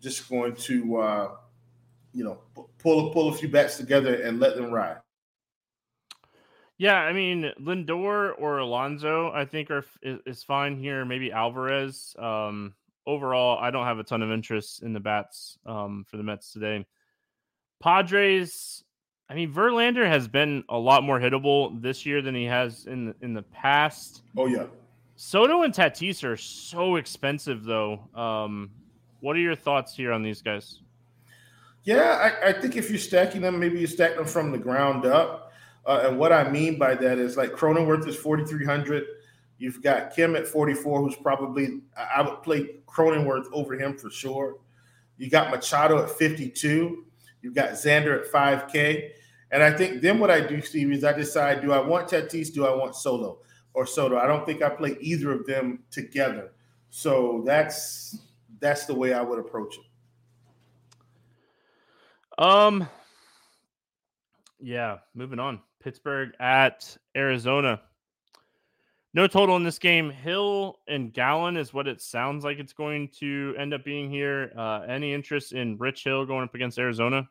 [0.00, 1.30] Just going to, uh,
[2.14, 2.38] you know,
[2.78, 4.96] pull pull a few bats together and let them ride.
[6.78, 11.04] Yeah, I mean Lindor or Alonso, I think are is, is fine here.
[11.04, 12.16] Maybe Alvarez.
[12.18, 12.74] Um,
[13.06, 16.52] overall, I don't have a ton of interest in the bats um, for the Mets
[16.52, 16.86] today.
[17.80, 18.82] Padres.
[19.28, 23.14] I mean, Verlander has been a lot more hittable this year than he has in
[23.20, 24.22] in the past.
[24.36, 24.66] Oh yeah.
[25.16, 28.08] Soto and Tatis are so expensive, though.
[28.14, 28.70] Um,
[29.20, 30.80] what are your thoughts here on these guys?
[31.84, 35.04] Yeah, I, I, think if you're stacking them, maybe you stack them from the ground
[35.04, 35.52] up.
[35.84, 39.04] Uh, and what I mean by that is like Cronenworth is 4,300.
[39.58, 44.58] You've got Kim at 44, who's probably, I would play Cronenworth over him for sure.
[45.18, 47.04] You got Machado at 52.
[47.42, 49.10] You've got Xander at 5K.
[49.50, 52.52] And I think then what I do, Steve, is I decide do I want Tatis?
[52.52, 53.38] Do I want Solo?
[53.74, 54.18] Or Soto.
[54.18, 56.52] I don't think I play either of them together.
[56.90, 58.18] So that's
[58.60, 59.84] that's the way I would approach it.
[62.42, 62.88] Um
[64.60, 65.60] yeah, moving on.
[65.82, 67.80] Pittsburgh at Arizona.
[69.14, 70.08] No total in this game.
[70.08, 74.52] Hill and Gallen is what it sounds like it's going to end up being here.
[74.56, 77.28] Uh, any interest in Rich Hill going up against Arizona?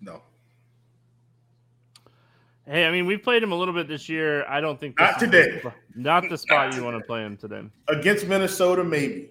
[0.00, 0.22] No.
[2.66, 4.46] Hey, I mean, we've played him a little bit this year.
[4.46, 5.60] I don't think not today.
[5.62, 7.62] The, not the spot not you want to play him today.
[7.88, 9.30] Against Minnesota, maybe.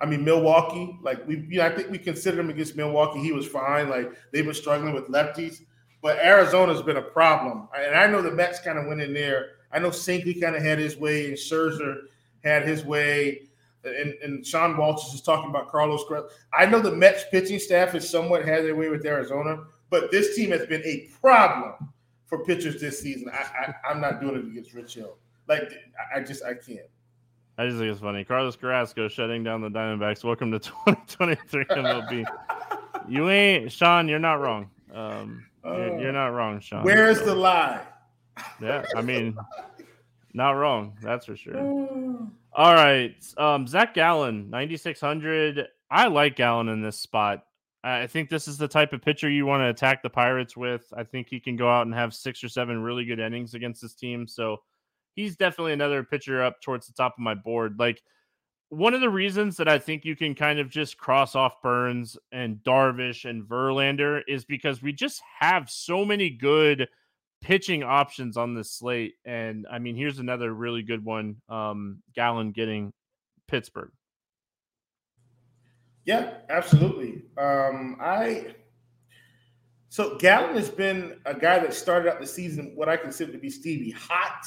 [0.00, 0.98] I mean, Milwaukee.
[1.02, 3.20] Like we, you know, I think we considered him against Milwaukee.
[3.20, 3.88] He was fine.
[3.88, 5.62] Like they've been struggling with lefties,
[6.02, 7.68] but Arizona's been a problem.
[7.76, 9.52] And I know the Mets kind of went in there.
[9.72, 12.02] I know Sinkley kind of had his way, and Scherzer
[12.44, 13.42] had his way.
[13.84, 16.04] And, and Sean Walters is talking about Carlos.
[16.52, 20.36] I know the Mets pitching staff has somewhat had their way with Arizona, but this
[20.36, 21.90] team has been a problem
[22.30, 23.30] for pitchers this season.
[23.30, 25.18] I, I am not doing it against Rich Hill.
[25.48, 25.70] Like
[26.14, 26.86] I just I can't.
[27.58, 28.24] I just think it's funny.
[28.24, 30.24] Carlos Carrasco shutting down the Diamondbacks.
[30.24, 32.24] Welcome to 2023 MLB.
[33.08, 34.08] you ain't Sean.
[34.08, 34.70] You're not wrong.
[34.94, 36.84] Um, you're, you're, not wrong, Sean.
[36.84, 37.82] Where's so, the lie?
[38.62, 39.36] Yeah, I mean,
[40.32, 40.96] not wrong.
[41.02, 41.58] That's for sure.
[42.52, 45.68] All right, um, Zach Gallen, 9600.
[45.90, 47.44] I like Gallen in this spot.
[47.82, 50.84] I think this is the type of pitcher you want to attack the Pirates with.
[50.94, 53.80] I think he can go out and have six or seven really good innings against
[53.80, 54.26] this team.
[54.26, 54.58] So
[55.14, 57.76] he's definitely another pitcher up towards the top of my board.
[57.78, 58.02] Like
[58.68, 62.18] one of the reasons that I think you can kind of just cross off Burnes
[62.32, 66.86] and Darvish and Verlander is because we just have so many good
[67.40, 69.14] pitching options on this slate.
[69.24, 71.36] And I mean, here's another really good one.
[71.48, 72.92] Um, Gallen getting
[73.48, 73.90] Pittsburgh.
[76.04, 77.22] Yeah, absolutely.
[77.36, 78.54] Um, I
[79.90, 83.38] so Gallen has been a guy that started out the season what I consider to
[83.38, 84.46] be Stevie hot,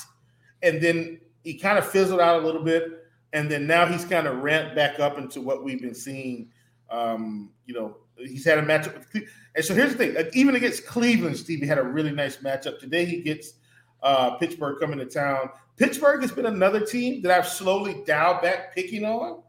[0.62, 2.90] and then he kind of fizzled out a little bit,
[3.34, 6.50] and then now he's kind of ramped back up into what we've been seeing.
[6.90, 10.88] Um, you know, he's had a matchup with, and so here's the thing: even against
[10.88, 12.80] Cleveland, Stevie had a really nice matchup.
[12.80, 13.56] Today he gets
[14.02, 15.50] uh, Pittsburgh coming to town.
[15.76, 19.43] Pittsburgh has been another team that I've slowly dialed back picking on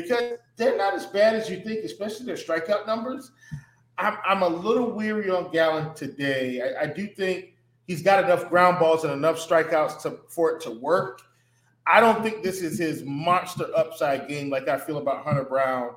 [0.00, 3.32] because they're not as bad as you think, especially their strikeout numbers.
[3.98, 6.62] I'm, I'm a little weary on Gallen today.
[6.62, 7.56] I, I, do think
[7.88, 11.20] he's got enough ground balls and enough strikeouts to, for it to work.
[11.84, 15.96] I don't think this is his monster upside game like I feel about Hunter Brown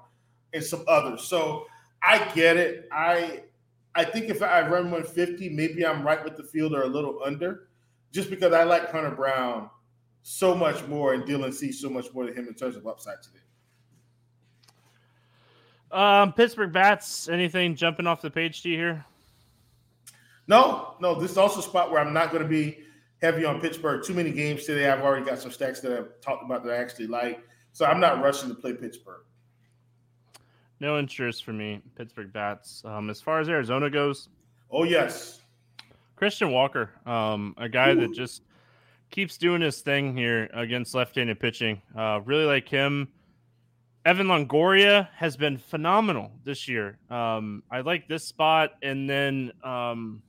[0.52, 1.22] and some others.
[1.22, 1.68] So
[2.02, 2.88] I get it.
[2.91, 3.43] I
[3.93, 7.20] I think if I run 150, maybe I'm right with the field or a little
[7.24, 7.68] under,
[8.12, 9.70] just because I like Hunter Brown
[10.24, 13.22] so much more and Dylan Cease so much more than him in terms of upside
[13.22, 13.41] today.
[15.92, 17.28] Um, Pittsburgh bats.
[17.30, 19.06] Anything jumping off the page to you here?
[20.48, 21.20] No, no.
[21.20, 22.80] This is also a spot where I'm not going to be
[23.22, 24.04] heavy on Pittsburgh.
[24.04, 24.89] Too many games today.
[24.89, 28.00] I've already got some stacks that I've talked about that I actually like, so I'm
[28.00, 29.22] not rushing to play Pittsburgh.
[30.80, 32.82] No interest for me, Pittsburgh bats.
[32.86, 34.30] Um, as far as Arizona goes,
[34.72, 35.42] oh yes,
[36.16, 38.02] Christian Walker, um, a guy Ooh.
[38.02, 38.42] that just
[39.12, 41.80] keeps doing his thing here against left-handed pitching.
[41.96, 43.08] Uh, really like him.
[44.06, 46.97] Evan Longoria has been phenomenal this year.
[47.10, 50.24] Um, I like this spot, and then um,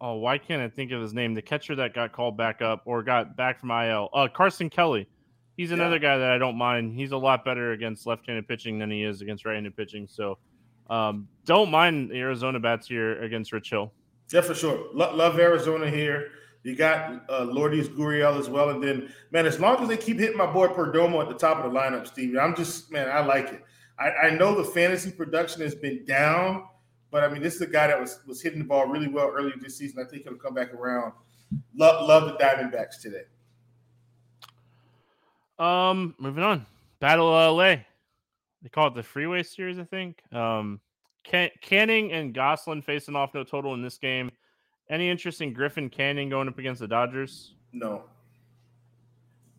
[0.00, 1.34] oh, why can't I think of his name?
[1.34, 5.08] The catcher that got called back up or got back from IL, uh, Carson Kelly.
[5.56, 6.02] He's another yeah.
[6.02, 6.94] guy that I don't mind.
[6.94, 10.06] He's a lot better against left-handed pitching than he is against right-handed pitching.
[10.06, 10.38] So,
[10.90, 13.92] um, don't mind the Arizona bats here against Rich Hill.
[14.30, 14.86] Yeah, for sure.
[14.92, 16.30] love Arizona here.
[16.66, 18.70] You got uh, Lourdes Gurriel as well.
[18.70, 21.64] And then, man, as long as they keep hitting my boy Perdomo at the top
[21.64, 23.62] of the lineup, Stevie, I'm just, man, I like it.
[24.00, 26.64] I, I know the fantasy production has been down,
[27.12, 29.30] but I mean, this is a guy that was was hitting the ball really well
[29.32, 30.04] earlier this season.
[30.04, 31.12] I think he'll come back around.
[31.76, 33.22] Love, love the Diamondbacks today.
[35.60, 36.66] Um, moving on.
[36.98, 37.76] Battle of LA.
[38.62, 40.20] They call it the Freeway Series, I think.
[40.32, 40.80] Um,
[41.22, 44.32] Can- Canning and Gonsolin facing off no total in this game.
[44.88, 47.54] Any interest in Griffin Canning going up against the Dodgers?
[47.72, 48.04] No.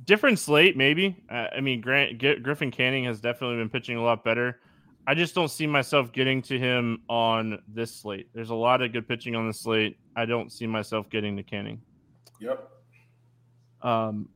[0.06, 1.18] Different slate, maybe.
[1.30, 4.60] Uh, I mean, Grant G- Griffin Canning has definitely been pitching a lot better.
[5.06, 8.30] I just don't see myself getting to him on this slate.
[8.34, 9.98] There's a lot of good pitching on the slate.
[10.16, 11.82] I don't see myself getting to Canning.
[12.40, 12.70] Yep.
[13.82, 14.30] Um,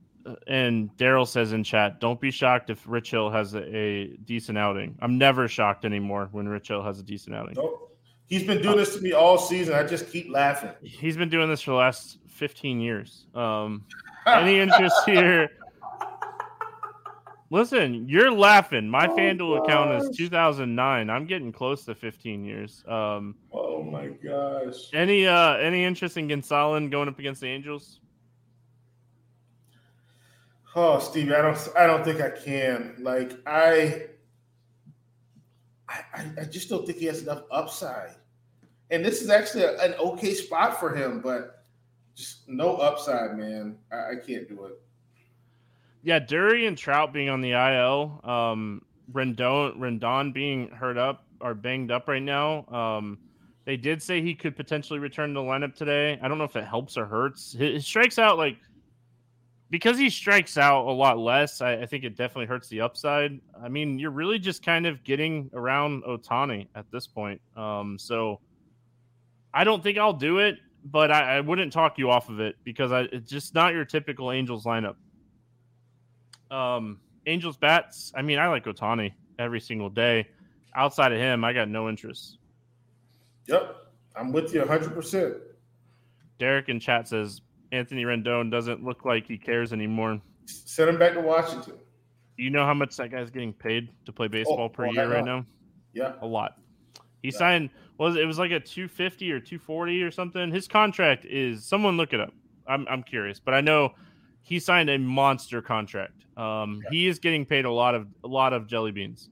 [0.48, 4.58] and Daryl says in chat, don't be shocked if Rich Hill has a, a, decent
[4.58, 4.98] outing.
[5.02, 7.56] I'm never shocked anymore when Rich Hill has a decent outing.
[7.56, 7.91] Nope.
[8.32, 9.74] He's been doing this to me all season.
[9.74, 10.72] I just keep laughing.
[10.82, 13.26] He's been doing this for the last 15 years.
[13.36, 13.84] Um,
[14.26, 15.50] any interest here?
[17.50, 18.88] Listen, you're laughing.
[18.88, 19.68] My oh, FanDuel gosh.
[19.68, 21.10] account is 2009.
[21.10, 22.86] I'm getting close to 15 years.
[22.88, 24.78] Um, oh my gosh.
[24.94, 28.00] Any uh any interest in Gonsolin going up against the Angels?
[30.74, 32.96] Oh, Stevie, I don't I don't think I can.
[33.00, 34.04] Like I
[36.14, 38.16] I, I just don't think he has enough upside
[38.92, 41.64] and this is actually a, an okay spot for him, but
[42.14, 43.78] just no upside, man.
[43.92, 44.80] I, I can't do it.
[46.04, 51.54] Yeah, Drury and Trout being on the IL, um, Rendon Rendon being hurt up or
[51.54, 52.66] banged up right now.
[52.68, 53.18] Um,
[53.66, 56.20] they did say he could potentially return to the lineup today.
[56.22, 57.54] I don't know if it helps or hurts.
[57.54, 58.58] His strikes out like
[59.72, 61.62] because he strikes out a lot less.
[61.62, 63.40] I, I, think it definitely hurts the upside.
[63.64, 67.42] I mean, you're really just kind of getting around Ohtani at this point.
[67.56, 68.42] Um, so
[69.54, 72.58] I don't think I'll do it, but I, I wouldn't talk you off of it
[72.66, 74.96] because I, it's just not your typical Angels lineup.
[76.52, 78.12] Um, Angels bats.
[78.14, 80.28] I mean, I like Ohtani every single day.
[80.76, 82.40] Outside of him, I got no interest.
[83.48, 83.76] Yep,
[84.18, 84.94] I'm with you 100.
[84.94, 85.36] percent
[86.40, 87.42] Derek in chat says
[87.72, 90.22] Anthony Rendon doesn't look like he cares anymore.
[90.46, 91.74] Send him back to Washington.
[92.38, 95.12] You know how much that guy's getting paid to play baseball oh, per oh, year
[95.12, 95.46] right now?
[95.94, 96.58] Yeah, a lot.
[97.22, 97.38] He yeah.
[97.38, 100.52] signed was it was like a 250 or 240 or something.
[100.52, 102.34] His contract is someone look it up.
[102.68, 103.94] I'm I'm curious, but I know
[104.42, 106.26] he signed a monster contract.
[106.38, 106.90] Um, yeah.
[106.90, 109.30] he is getting paid a lot of a lot of jelly beans.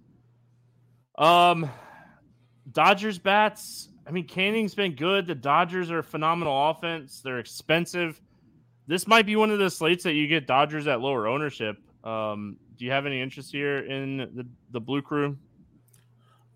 [1.17, 1.69] Um,
[2.71, 3.89] Dodgers bats.
[4.07, 5.27] I mean, Canning's been good.
[5.27, 7.21] The Dodgers are a phenomenal offense.
[7.21, 8.21] They're expensive.
[8.89, 11.77] This might be one of the slates that you get Dodgers at lower ownership.
[12.03, 15.37] Um, do you have any interest here in the, the Blue Crew?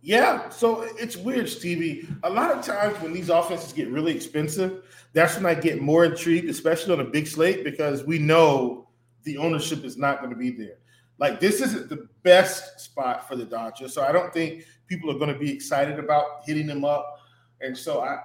[0.02, 2.08] Yeah, so it's weird, Stevie.
[2.24, 6.06] A lot of times when these offenses get really expensive, that's when I get more
[6.06, 8.88] intrigued, especially on a big slate, because we know
[9.22, 10.80] the ownership is not going to be there.
[11.20, 15.20] Like this isn't the best spot for the Dodgers, so I don't think people are
[15.20, 17.20] going to be excited about hitting them up.
[17.62, 18.22] And so I,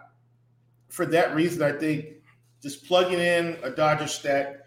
[0.88, 2.17] for that reason, I think
[2.62, 4.64] just plugging in a Dodger stack,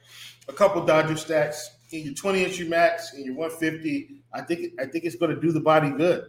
[0.47, 4.85] a couple Dodger stacks in your 20 inch max and your 150, I think I
[4.85, 6.25] think it's going to do the body good.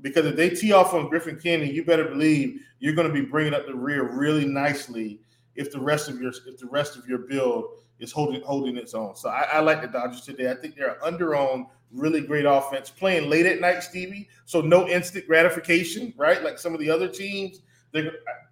[0.00, 3.20] Because if they tee off on Griffin Canning, you better believe you're going to be
[3.20, 5.20] bringing up the rear really nicely
[5.54, 7.66] if the rest of your if the rest of your build
[8.00, 9.14] is holding holding its own.
[9.14, 10.50] So I, I like the Dodgers today.
[10.50, 14.28] I think they're under on really great offense, playing late at night, Stevie.
[14.44, 16.42] So no instant gratification, right?
[16.42, 17.60] Like some of the other teams.
[17.92, 18.10] They,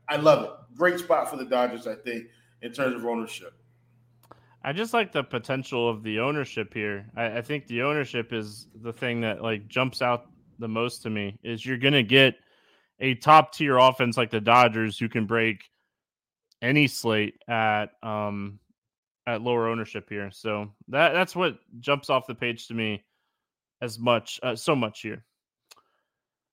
[0.08, 0.50] I love it.
[0.76, 2.26] Great spot for the Dodgers, I think,
[2.62, 3.54] in terms of ownership.
[4.62, 7.06] I just like the potential of the ownership here.
[7.16, 10.26] I, I think the ownership is the thing that like jumps out
[10.58, 11.38] the most to me.
[11.42, 12.34] Is you're gonna get
[12.98, 15.64] a top tier offense like the Dodgers who can break
[16.60, 18.58] any slate at um
[19.26, 20.30] at lower ownership here.
[20.30, 23.04] So that that's what jumps off the page to me
[23.80, 25.24] as much uh, so much here.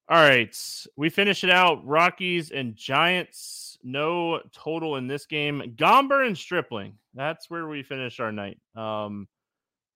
[0.09, 0.55] All right,
[0.95, 1.85] we finish it out.
[1.85, 3.66] Rockies and Giants.
[3.89, 5.75] No total in this game.
[5.77, 6.95] Gomber and Stripling.
[7.13, 8.59] That's where we finish our night.
[8.75, 9.29] Um,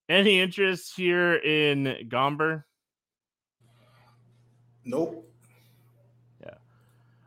[0.07, 2.63] any interest here in Gomber?
[4.85, 5.29] Nope.
[6.41, 6.53] Yeah,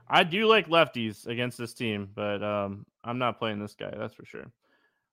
[0.08, 3.92] I do like lefties against this team, but um, I'm not playing this guy.
[3.94, 4.50] That's for sure.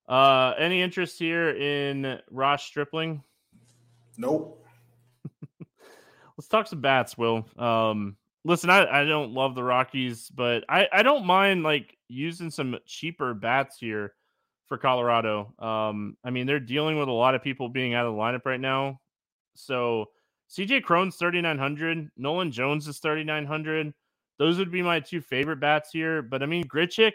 [0.08, 3.24] Uh, any interest here in Ross Stripling?
[4.18, 4.66] Nope.
[6.38, 7.45] Let's talk some bats, Will.
[7.58, 12.49] Um, listen, I, I don't love the Rockies, but I, I don't mind like using
[12.49, 14.13] some cheaper bats here
[14.67, 15.53] for Colorado.
[15.59, 18.45] Um, I mean, they're dealing with a lot of people being out of the lineup
[18.45, 18.99] right now.
[19.55, 20.05] So
[20.49, 23.93] CJ Cron's 3,900, Nolan Jones is 3,900.
[24.39, 26.21] Those would be my two favorite bats here.
[26.21, 27.13] But I mean, Grichuk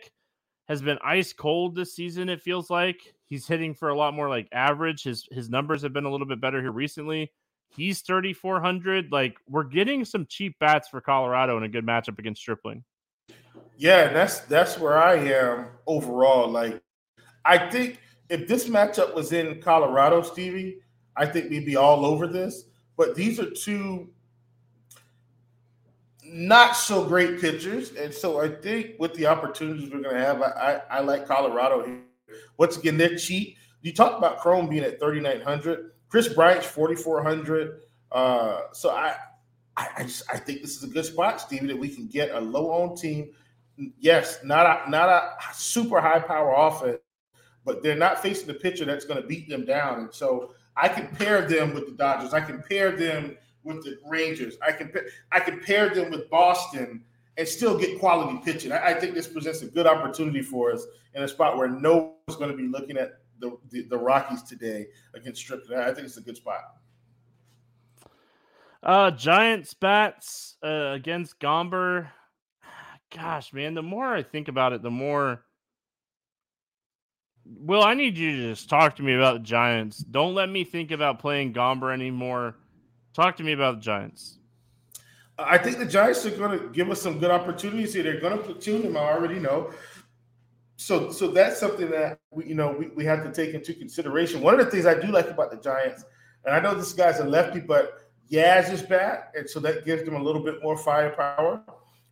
[0.69, 2.29] has been ice cold this season.
[2.29, 5.03] It feels like he's hitting for a lot more like average.
[5.05, 7.33] His his numbers have been a little bit better here recently.
[7.71, 9.13] He's 3,400.
[9.13, 12.85] Like we're getting some cheap bats for Colorado in a good matchup against Stripling.
[13.77, 16.49] Yeah, that's that's where I am overall.
[16.49, 16.81] Like
[17.45, 18.01] I think
[18.31, 20.79] if this matchup was in Colorado, Stevie,
[21.17, 22.65] I think we'd be all over this.
[22.97, 24.09] But these are two
[26.29, 27.93] not so great pitchers.
[27.93, 30.47] And so I think with the opportunities we're going to have, I,
[30.91, 32.03] I, I, like Colorado here.
[32.59, 33.57] Once again, they're cheap.
[33.83, 35.93] You talk about Cron being at 3,900.
[36.17, 37.83] Kris Bryant's 4,400.
[38.11, 39.17] Uh, so I,
[39.77, 42.31] I, I, just I think this is a good spot, Stevie, that we can get
[42.31, 43.33] a low owned team.
[43.99, 46.97] Yes, not a not a super high power offense,
[47.67, 49.99] but they're not facing the pitcher that's going to beat them down.
[49.99, 52.33] And so I can pair them with the Dodgers.
[52.33, 54.57] I can pair them with the Rangers.
[54.67, 54.91] I can
[55.33, 57.05] I pair them with Boston
[57.37, 58.73] and still get quality pitching.
[58.73, 62.15] I, I, think this presents a good opportunity for us in a spot where no
[62.27, 65.83] one's going to be looking at the, the, the Rockies today against Strickland.
[65.83, 66.63] I think it's a good spot.
[68.83, 72.09] Uh, Giants bats uh, against Gomber.
[73.15, 75.43] Gosh, man, the more I think about it, the more.
[77.45, 79.99] Well, I need you to just talk to me about the Giants.
[79.99, 82.57] Don't let me think about playing Gomber anymore
[83.17, 84.41] Talk to me about the Giants.
[85.39, 88.03] I think the Giants are going to give us some good opportunities here.
[88.03, 88.95] They're going to platoon them.
[88.99, 89.73] I already know.
[90.77, 94.43] So, so that's something that we, you know, we, we have to take into consideration.
[94.43, 96.05] One of the things I do like about the Giants,
[96.45, 100.05] and I know this guy's a lefty, but Yaz is back, and so that gives
[100.05, 101.63] them a little bit more firepower.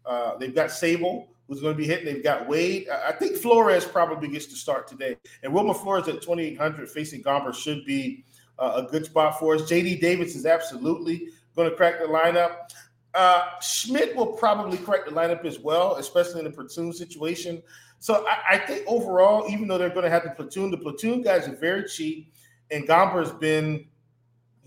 [0.07, 2.07] Uh, they've got Sable, who's going to be hitting.
[2.07, 2.89] They've got Wade.
[2.89, 7.55] I think Flores probably gets to start today, and Wilmer Flores at 2,800 facing Gomber
[7.55, 8.25] should be
[8.59, 9.63] uh, a good spot for us.
[9.63, 12.71] JD Davis is absolutely going to crack the lineup.
[13.15, 17.63] Uh, Schmitt will probably crack the lineup as well, especially in the platoon situation.
[18.05, 21.23] So I, I think overall, even though they're going to have the platoon, the platoon
[21.23, 22.35] guys are very cheap,
[22.71, 23.87] and Gomber has been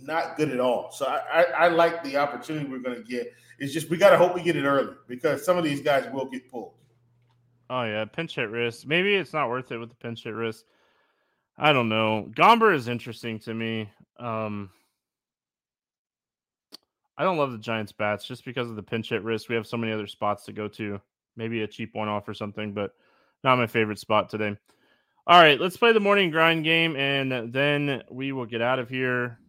[0.01, 0.91] not good at all.
[0.91, 3.31] So I, I, I like the opportunity we're going to get.
[3.59, 6.11] It's just we got to hope we get it early because some of these guys
[6.11, 6.73] will get pulled.
[7.69, 8.87] Oh yeah, pinch hit risk.
[8.87, 10.65] Maybe it's not worth it with the pinch hit risk.
[11.59, 12.31] I don't know.
[12.31, 13.87] Gomber is interesting to me.
[14.17, 14.71] Um,
[17.19, 19.47] I don't love the Giants bats just because of the pinch hit risk.
[19.47, 20.99] We have so many other spots to go to.
[21.35, 22.95] Maybe a cheap one off or something, but
[23.43, 24.55] not my favorite spot today.
[25.25, 28.89] All right, let's play the morning grind game and then we will get out of
[28.89, 29.39] here.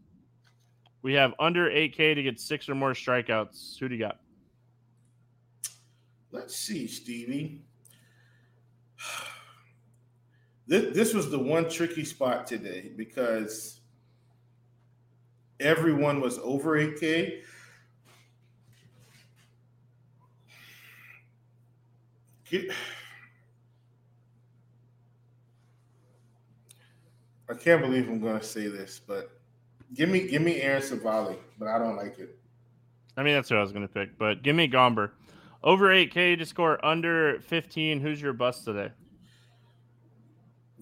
[1.03, 3.79] We have under 8K to get six or more strikeouts.
[3.79, 4.19] Who do you got?
[6.31, 7.63] let's see, Stevie.
[10.67, 13.81] This, this was the one tricky spot today because
[15.61, 17.41] everyone was over 8K.
[22.51, 22.71] Get,
[27.51, 29.31] I can't believe I'm going to say this, but
[29.95, 32.39] give me give me Aaron Civale, but I don't like it.
[33.17, 35.11] I mean, that's what I was going to pick, but give me Gomber.
[35.65, 38.01] Over 8K to score under 15.
[38.01, 38.93] Who's your bust today?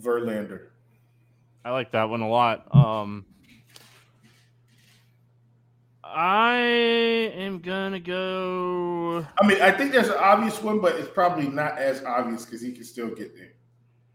[0.01, 0.67] Verlander.
[1.65, 2.67] I like that one a lot.
[2.75, 3.25] Um,
[6.05, 6.57] I
[7.35, 9.27] am gonna go.
[9.41, 12.61] I mean, I think there's an obvious one, but it's probably not as obvious because
[12.61, 13.53] he can still get there.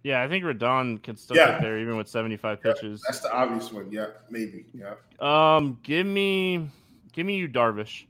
[0.03, 1.51] Yeah, I think Rodon can still Yeah.
[1.53, 3.01] get there even with 75 Yeah, pitches.
[3.07, 3.91] that's the obvious one.
[3.91, 4.65] Yeah, maybe.
[4.73, 6.69] Yeah, Um, give me,
[7.13, 8.05] give me you Darvish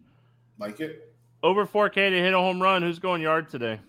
[0.58, 1.14] like it.
[1.44, 2.82] over 4K to hit a home run.
[2.82, 3.80] Who's going yard today?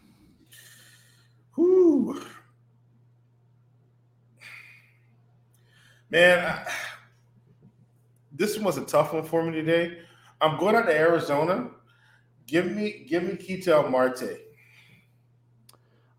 [1.56, 2.20] Whoo.
[6.10, 6.70] Man, I,
[8.32, 9.98] this one was a tough one for me today.
[10.40, 11.70] I'm going out to Arizona.
[12.46, 14.38] Give me, give me Ketel Marte.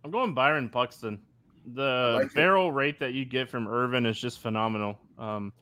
[0.04, 1.20] I'm going Byron Buxton.
[1.66, 2.36] The like it.
[2.36, 5.00] barrel rate that you get from Irvin is just phenomenal.
[5.18, 5.54] Um,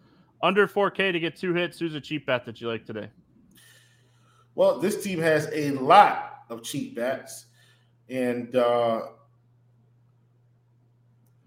[0.42, 1.80] under 4K to get two hits.
[1.80, 3.10] Who's a cheap bat that you like today?
[4.56, 7.46] Well, this team has a lot of cheap bats,
[8.10, 9.02] and uh,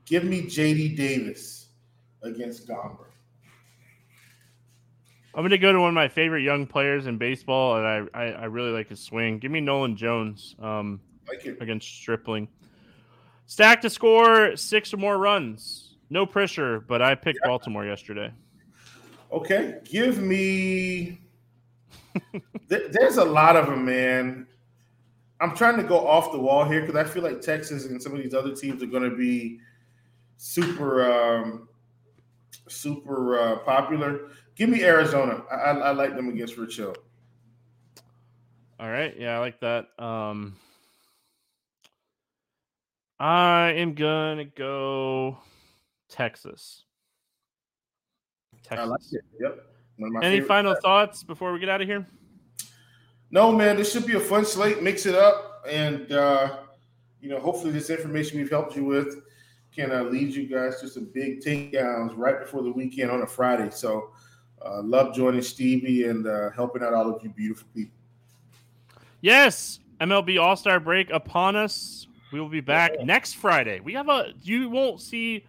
[0.06, 1.66] give me JD Davis
[2.22, 3.06] against Gomber.
[5.34, 8.18] I'm going to go to one of my favorite young players in baseball, and I,
[8.18, 9.40] I, I really like his swing.
[9.40, 12.46] Give me Nolan Jones um, Like against Stripling.
[13.46, 15.96] Stack to score six or more runs.
[16.10, 18.32] No pressure, but I picked Baltimore yesterday.
[19.32, 21.20] Okay, give me.
[22.68, 24.46] There- There's a lot of them, man.
[25.40, 28.12] I'm trying to go off the wall here because I feel like Texas and some
[28.14, 29.58] of these other teams are going to be
[30.36, 31.68] super, um,
[32.68, 34.28] super uh, popular.
[34.54, 35.42] Give me Arizona.
[35.50, 36.94] I, I, I like them against Rich Hill.
[38.78, 39.14] All right.
[39.18, 39.88] Yeah, I like that.
[39.98, 40.56] Um,
[43.18, 45.38] I am going to go
[46.08, 46.84] Texas.
[48.62, 48.84] Texas.
[48.84, 49.24] I like it.
[49.40, 49.66] Yep.
[49.96, 52.06] One of my Any final thoughts before we get out of here?
[53.30, 54.82] No, man, this should be a fun slate.
[54.82, 56.58] Mix it up, and uh,
[57.20, 59.22] you know, hopefully, this information we've helped you with
[59.74, 63.26] can uh, lead you guys to some big takedowns right before the weekend on a
[63.26, 63.70] Friday.
[63.70, 64.10] So,
[64.64, 67.94] uh, love joining Stevie and uh, helping out all of you beautiful people.
[69.20, 72.06] Yes, MLB All Star break upon us.
[72.34, 73.78] We will be back next Friday.
[73.78, 74.32] We have a.
[74.42, 75.44] You won't see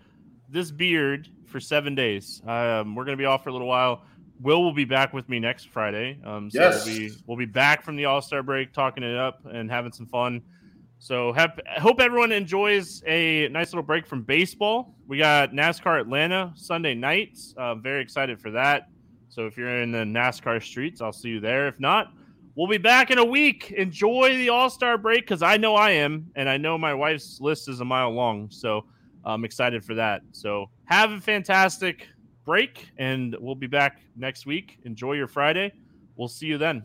[0.49, 2.43] this beard for seven days.
[2.45, 4.03] Um, we're gonna be off for a little while.
[4.39, 6.19] Will will be back with me next Friday.
[6.23, 6.85] Um, so Yes.
[6.85, 9.93] we'll be we'll be back from the All Star break, talking it up and having
[9.93, 10.43] some fun.
[10.99, 14.93] So have, hope everyone enjoys a nice little break from baseball.
[15.07, 17.55] We got NASCAR Atlanta Sunday nights.
[17.57, 18.89] Uh, very excited for that.
[19.29, 21.67] So if you're in the NASCAR streets, I'll see you there.
[21.67, 22.13] If not,
[22.55, 23.71] we'll be back in a week.
[23.71, 27.39] Enjoy the All Star break because I know I am, and I know my wife's
[27.41, 28.49] list is a mile long.
[28.49, 28.85] So
[29.23, 30.21] I'm excited for that.
[30.31, 32.07] So have a fantastic
[32.45, 34.79] break, and we'll be back next week.
[34.83, 35.73] Enjoy your Friday.
[36.15, 36.83] We'll see you then.